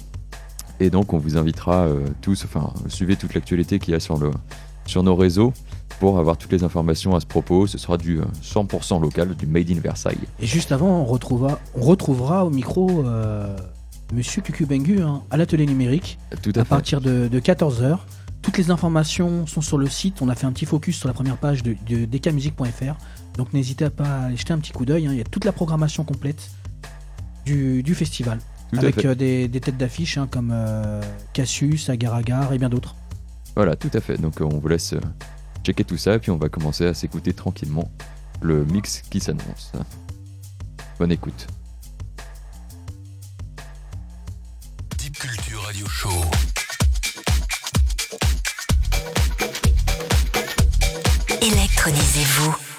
Et 0.80 0.90
donc 0.90 1.12
on 1.12 1.18
vous 1.18 1.36
invitera 1.36 1.86
euh, 1.86 2.06
tous, 2.20 2.44
enfin 2.44 2.72
suivez 2.88 3.16
toute 3.16 3.34
l'actualité 3.34 3.78
qu'il 3.78 3.92
y 3.92 3.96
a 3.96 4.00
sur, 4.00 4.18
le, 4.18 4.30
sur 4.86 5.02
nos 5.02 5.14
réseaux 5.14 5.52
pour 6.00 6.18
avoir 6.18 6.36
toutes 6.36 6.52
les 6.52 6.64
informations 6.64 7.14
à 7.14 7.20
ce 7.20 7.26
propos. 7.26 7.66
Ce 7.66 7.78
sera 7.78 7.96
du 7.96 8.20
100% 8.42 8.96
euh, 8.96 9.00
local, 9.00 9.34
du 9.36 9.46
Made 9.46 9.70
in 9.70 9.80
Versailles. 9.80 10.18
Et 10.40 10.46
juste 10.46 10.72
avant, 10.72 11.00
on 11.00 11.04
retrouvera, 11.04 11.60
on 11.76 11.82
retrouvera 11.82 12.44
au 12.44 12.50
micro 12.50 13.04
Monsieur 14.14 14.42
Cucubengu 14.42 15.02
hein, 15.02 15.22
à 15.30 15.36
l'atelier 15.36 15.66
numérique 15.66 16.18
à, 16.56 16.64
partir 16.64 17.00
de, 17.00 17.28
14h. 17.28 17.98
Toutes 18.42 18.58
les 18.58 18.70
informations 18.70 19.46
sont 19.46 19.60
sur 19.60 19.78
le 19.78 19.88
site. 19.88 20.22
On 20.22 20.28
a 20.28 20.34
fait 20.34 20.46
un 20.46 20.52
petit 20.52 20.66
focus 20.66 20.98
sur 20.98 21.08
la 21.08 21.14
première 21.14 21.36
page 21.36 21.62
de, 21.62 21.76
de 21.88 22.04
dkmusic.fr. 22.04 22.96
Donc 23.36 23.52
n'hésitez 23.52 23.90
pas 23.90 24.04
à 24.04 24.24
aller 24.26 24.36
jeter 24.36 24.52
un 24.52 24.58
petit 24.58 24.72
coup 24.72 24.84
d'œil. 24.84 25.06
Hein. 25.06 25.12
Il 25.12 25.18
y 25.18 25.20
a 25.20 25.24
toute 25.24 25.44
la 25.44 25.52
programmation 25.52 26.04
complète 26.04 26.50
du, 27.44 27.94
festival. 27.94 28.38
avec 28.76 29.04
euh, 29.04 29.14
des, 29.14 29.48
têtes 29.48 29.76
d'affiche 29.76 30.18
hein, 30.18 30.28
comme 30.30 30.50
euh, 30.52 31.02
Cassius, 31.32 31.88
Agar 31.90 32.14
Agar 32.14 32.52
et 32.52 32.58
bien 32.58 32.68
d'autres. 32.68 32.94
Voilà, 33.56 33.76
tout 33.76 33.90
à 33.92 34.00
fait. 34.00 34.20
Donc 34.20 34.40
on 34.40 34.58
vous 34.58 34.68
laisse 34.68 34.92
euh, 34.92 35.00
checker 35.64 35.84
tout 35.84 35.96
ça. 35.96 36.14
Et 36.14 36.18
puis 36.18 36.30
on 36.30 36.38
va 36.38 36.48
commencer 36.48 36.86
à 36.86 36.94
s'écouter 36.94 37.32
tranquillement 37.32 37.90
le 38.42 38.64
mix 38.64 39.02
qui 39.10 39.20
s'annonce. 39.20 39.72
Bonne 40.98 41.12
écoute. 41.12 41.46
Électronisez-vous. 51.40 52.73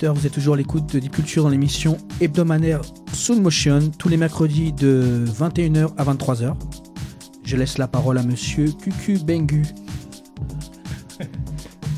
Auditeurs, 0.00 0.14
vous 0.14 0.26
êtes 0.26 0.32
toujours 0.32 0.54
à 0.54 0.56
l'écoute 0.56 0.94
de 0.94 0.98
Deep 0.98 1.12
Culture 1.12 1.42
dans 1.42 1.50
l'émission 1.50 1.98
hebdomadaire 2.22 2.80
Sound 3.12 3.42
Motion 3.42 3.90
tous 3.98 4.08
les 4.08 4.16
mercredis 4.16 4.72
de 4.72 5.24
21h 5.26 5.90
à 5.98 6.04
23h. 6.04 6.54
Je 7.44 7.56
laisse 7.56 7.76
la 7.76 7.86
parole 7.86 8.16
à 8.16 8.22
monsieur 8.22 8.72
Cucu 8.72 9.18
Bengu. 9.18 9.66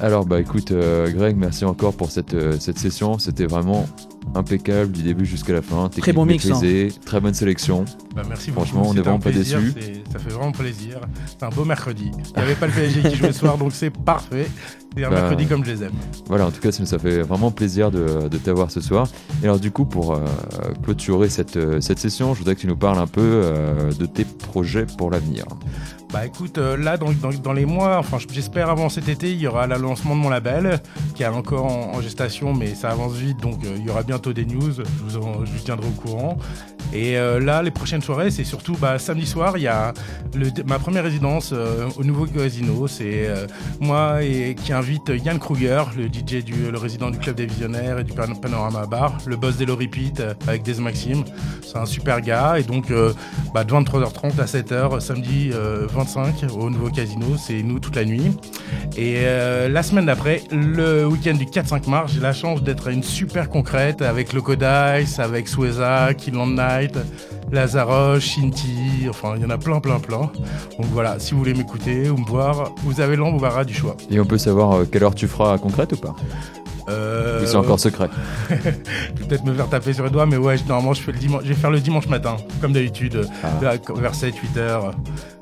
Alors 0.00 0.26
bah 0.26 0.40
écoute 0.40 0.72
euh, 0.72 1.12
Greg, 1.12 1.36
merci 1.36 1.64
encore 1.64 1.94
pour 1.94 2.10
cette, 2.10 2.34
euh, 2.34 2.58
cette 2.58 2.78
session. 2.78 3.20
C'était 3.20 3.46
vraiment 3.46 3.86
impeccable 4.34 4.90
du 4.90 5.02
début 5.02 5.26
jusqu'à 5.26 5.52
la 5.52 5.62
fin. 5.62 5.88
Très 5.88 6.12
bon 6.12 6.24
mix, 6.24 6.50
hein. 6.50 6.60
Très 7.04 7.20
bonne 7.20 7.34
sélection. 7.34 7.84
Bah, 8.14 8.22
merci 8.28 8.50
beaucoup. 8.50 8.66
Franchement, 8.66 8.90
on 8.90 8.94
n'est 8.94 9.00
vraiment 9.00 9.20
pas 9.20 9.30
déçus. 9.30 9.74
Ça 10.12 10.18
fait 10.18 10.30
vraiment 10.30 10.52
plaisir. 10.52 11.00
C'est 11.26 11.44
un 11.44 11.50
beau 11.50 11.64
mercredi. 11.64 12.10
Il 12.14 12.36
n'y 12.36 12.42
avait 12.42 12.54
pas 12.54 12.66
le 12.66 12.72
PSG 12.72 13.02
qui 13.02 13.16
jouait 13.16 13.32
ce 13.32 13.38
soir, 13.40 13.58
donc 13.58 13.72
c'est 13.72 13.90
parfait. 13.90 14.48
C'est 14.96 15.04
un 15.04 15.10
Bah, 15.10 15.20
mercredi 15.22 15.46
comme 15.46 15.64
je 15.64 15.72
les 15.72 15.82
aime. 15.84 15.92
Voilà, 16.28 16.46
en 16.46 16.50
tout 16.50 16.60
cas, 16.60 16.70
ça 16.72 16.84
ça 16.84 16.98
fait 16.98 17.22
vraiment 17.22 17.50
plaisir 17.50 17.90
de, 17.90 18.28
de 18.28 18.36
t'avoir 18.38 18.70
ce 18.70 18.80
soir. 18.80 19.08
Et 19.42 19.46
alors, 19.46 19.58
du 19.58 19.70
coup, 19.70 19.84
pour 19.84 20.12
euh, 20.14 20.18
clôturer 20.82 21.28
cette, 21.28 21.56
euh, 21.56 21.80
cette 21.80 21.98
session, 21.98 22.34
je 22.34 22.38
voudrais 22.40 22.54
que 22.56 22.60
tu 22.60 22.66
nous 22.66 22.76
parles 22.76 22.98
un 22.98 23.06
peu 23.06 23.20
euh, 23.22 23.90
de 23.92 24.06
tes 24.06 24.24
projets 24.24 24.86
pour 24.98 25.10
l'avenir. 25.10 25.44
Bah 26.12 26.26
écoute, 26.26 26.58
euh, 26.58 26.76
là 26.76 26.98
dans, 26.98 27.10
dans- 27.12 27.30
dans 27.42 27.54
les 27.54 27.64
mois, 27.64 27.96
enfin 27.96 28.18
j'espère 28.30 28.68
avant 28.68 28.90
cet 28.90 29.08
été, 29.08 29.30
il 29.32 29.38
y 29.40 29.46
aura 29.46 29.66
le 29.66 29.76
lancement 29.78 30.14
de 30.14 30.20
mon 30.20 30.28
label 30.28 30.82
qui 31.14 31.22
est 31.22 31.26
encore 31.26 31.64
en, 31.64 31.96
en 31.96 32.02
gestation, 32.02 32.52
mais 32.52 32.74
ça 32.74 32.90
avance 32.90 33.14
vite, 33.14 33.40
donc 33.40 33.64
euh, 33.64 33.76
il 33.78 33.86
y 33.86 33.88
aura 33.88 34.02
bientôt 34.02 34.34
des 34.34 34.44
news. 34.44 34.72
Je 34.72 34.82
vous, 35.02 35.16
en- 35.16 35.46
je 35.46 35.50
vous 35.52 35.58
tiendrai 35.64 35.86
au 35.88 35.92
courant. 36.02 36.36
Et 36.92 37.16
euh, 37.16 37.40
là, 37.40 37.62
les 37.62 37.70
prochaines 37.70 38.02
soirées, 38.02 38.30
c'est 38.30 38.44
surtout 38.44 38.76
bah, 38.78 38.98
samedi 38.98 39.26
soir, 39.26 39.56
il 39.56 39.62
y 39.62 39.66
a 39.68 39.92
le- 40.34 40.50
ma 40.66 40.78
première 40.78 41.04
résidence 41.04 41.50
euh, 41.52 41.88
au 41.96 42.04
nouveau 42.04 42.26
casino. 42.26 42.86
C'est 42.86 43.26
euh, 43.28 43.46
moi 43.80 44.22
et 44.22 44.54
qui 44.54 44.72
invite 44.72 45.10
Yann 45.24 45.38
Kruger, 45.38 45.82
le 45.96 46.04
DJ 46.06 46.44
du 46.44 46.70
le 46.70 46.78
résident 46.78 47.10
du 47.10 47.18
club 47.18 47.36
des 47.36 47.46
visionnaires 47.46 47.98
et 47.98 48.04
du 48.04 48.12
Pan- 48.12 48.34
Panorama 48.34 48.86
Bar, 48.86 49.18
le 49.26 49.36
boss 49.36 49.56
d'Elo 49.56 49.76
Repeat 49.76 50.20
euh, 50.20 50.34
avec 50.46 50.62
Des 50.62 50.74
Maxime. 50.74 51.24
C'est 51.66 51.78
un 51.78 51.86
super 51.86 52.20
gars 52.20 52.58
et 52.58 52.62
donc 52.62 52.90
euh, 52.90 53.12
bah, 53.54 53.64
de 53.64 53.72
23h30 53.72 54.38
à 54.40 54.44
7h 54.44 55.00
samedi 55.00 55.50
euh, 55.54 55.86
25 55.90 56.44
au 56.58 56.68
nouveau 56.68 56.90
casino, 56.90 57.36
c'est 57.38 57.62
nous 57.62 57.78
toute 57.78 57.96
la 57.96 58.04
nuit. 58.04 58.36
Et 58.96 59.14
euh, 59.20 59.68
la 59.68 59.82
semaine 59.82 60.06
d'après, 60.06 60.42
le 60.50 61.06
week-end 61.06 61.34
du 61.34 61.44
4-5 61.46 61.88
mars, 61.88 62.12
j'ai 62.14 62.20
la 62.20 62.32
chance 62.32 62.62
d'être 62.62 62.88
à 62.88 62.90
une 62.90 63.02
super 63.02 63.48
concrète 63.48 64.02
avec 64.02 64.32
Loco 64.34 64.54
Dice, 64.56 65.18
avec 65.18 65.48
Sueza, 65.48 66.12
Killand 66.14 66.48
Night, 66.54 66.81
Lazaroche, 67.50 68.24
Shinty, 68.24 69.06
enfin 69.08 69.34
il 69.36 69.42
y 69.42 69.44
en 69.44 69.50
a 69.50 69.58
plein 69.58 69.80
plein 69.80 69.98
plein. 69.98 70.30
Donc 70.78 70.86
voilà, 70.92 71.18
si 71.18 71.32
vous 71.32 71.38
voulez 71.38 71.54
m'écouter 71.54 72.08
ou 72.10 72.16
me 72.16 72.24
voir, 72.26 72.72
vous 72.84 73.00
avez 73.00 73.16
l'embarras 73.16 73.64
du 73.64 73.74
choix. 73.74 73.96
Et 74.10 74.18
on 74.20 74.24
peut 74.24 74.38
savoir 74.38 74.72
euh, 74.72 74.84
quelle 74.90 75.04
heure 75.04 75.14
tu 75.14 75.26
feras 75.28 75.58
concrète 75.58 75.92
ou 75.92 75.96
pas? 75.96 76.14
Euh, 76.88 77.44
c'est 77.46 77.54
encore 77.56 77.78
secret? 77.78 78.08
Je 78.50 78.54
vais 78.56 78.72
peut-être 79.28 79.44
me 79.44 79.54
faire 79.54 79.68
taper 79.68 79.92
sur 79.92 80.02
les 80.04 80.10
doigts, 80.10 80.26
mais 80.26 80.36
ouais, 80.36 80.56
normalement 80.66 80.94
je, 80.94 81.00
fais 81.02 81.12
le 81.12 81.18
dimanche, 81.18 81.42
je 81.44 81.48
vais 81.50 81.54
faire 81.54 81.70
le 81.70 81.78
dimanche 81.78 82.08
matin, 82.08 82.36
comme 82.60 82.72
d'habitude, 82.72 83.24
Ah. 83.44 83.48
vers 83.94 84.14
7-8 84.14 84.58
heures. 84.58 84.90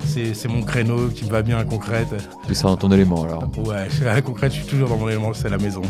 C'est 0.05 0.47
mon 0.49 0.61
créneau 0.61 1.07
qui 1.07 1.23
me 1.25 1.29
va 1.31 1.41
bien 1.41 1.57
à 1.57 1.63
concrète. 1.63 2.09
Tu 2.47 2.53
seras 2.53 2.69
dans 2.69 2.77
ton 2.77 2.91
élément 2.91 3.23
alors. 3.23 3.43
Ouais, 3.65 3.87
à 4.07 4.21
concrète, 4.21 4.51
je 4.51 4.57
suis 4.59 4.67
toujours 4.67 4.89
dans 4.89 4.97
mon 4.97 5.07
élément, 5.09 5.33
c'est 5.33 5.49
la 5.49 5.57
maison. 5.57 5.81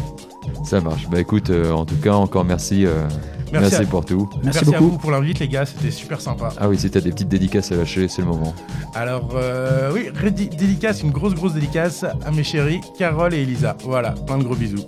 Ça 0.63 0.79
marche. 0.79 1.09
Bah 1.09 1.19
écoute, 1.19 1.49
euh, 1.49 1.71
en 1.71 1.85
tout 1.85 1.95
cas, 1.95 2.13
encore 2.13 2.45
merci. 2.45 2.85
euh, 2.85 3.07
Merci 3.51 3.71
merci 3.71 3.75
à- 3.75 3.85
pour 3.87 4.05
tout. 4.05 4.29
Merci, 4.43 4.59
à 4.59 4.63
beaucoup. 4.63 4.89
vous 4.91 4.97
pour 4.97 5.11
l'invite, 5.11 5.39
les 5.39 5.47
gars, 5.47 5.65
c'était 5.65 5.91
super 5.91 6.21
sympa. 6.21 6.49
Ah 6.57 6.69
oui, 6.69 6.77
si 6.79 6.89
t'as 6.89 7.01
des 7.01 7.11
petites 7.11 7.27
dédicaces 7.27 7.71
à 7.71 7.75
lâcher, 7.75 8.07
c'est 8.07 8.21
le 8.21 8.27
moment. 8.27 8.53
Alors, 8.95 9.29
euh, 9.35 9.91
oui, 9.93 10.09
dédicace, 10.57 11.01
une 11.03 11.11
grosse, 11.11 11.33
grosse 11.33 11.53
dédicace 11.53 12.03
à 12.25 12.31
mes 12.31 12.43
chéris, 12.43 12.79
Carole 12.97 13.33
et 13.33 13.41
Elisa. 13.41 13.75
Voilà, 13.83 14.11
plein 14.11 14.37
de 14.37 14.43
gros 14.43 14.55
bisous. 14.55 14.85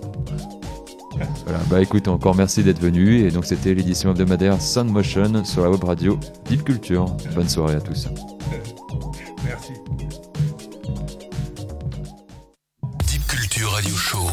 Voilà, 1.44 1.60
bah 1.70 1.80
écoute, 1.80 2.08
encore 2.08 2.34
merci 2.34 2.62
d'être 2.64 2.80
venu. 2.80 3.20
Et 3.20 3.30
donc, 3.30 3.44
c'était 3.44 3.72
l'édition 3.74 4.10
hebdomadaire 4.10 4.60
Sound 4.60 4.90
Motion 4.90 5.44
sur 5.44 5.62
la 5.62 5.70
web 5.70 5.84
radio 5.84 6.18
Deep 6.48 6.64
Culture. 6.64 7.06
Bonne 7.34 7.48
soirée 7.48 7.76
à 7.76 7.80
tous. 7.80 8.08
Merci. 9.44 9.72
Deep 13.06 13.26
Culture 13.28 13.70
Radio 13.70 13.94
Show. 13.94 14.26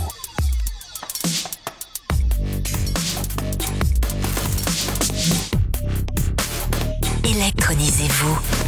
Électronisez-vous. 7.72 8.61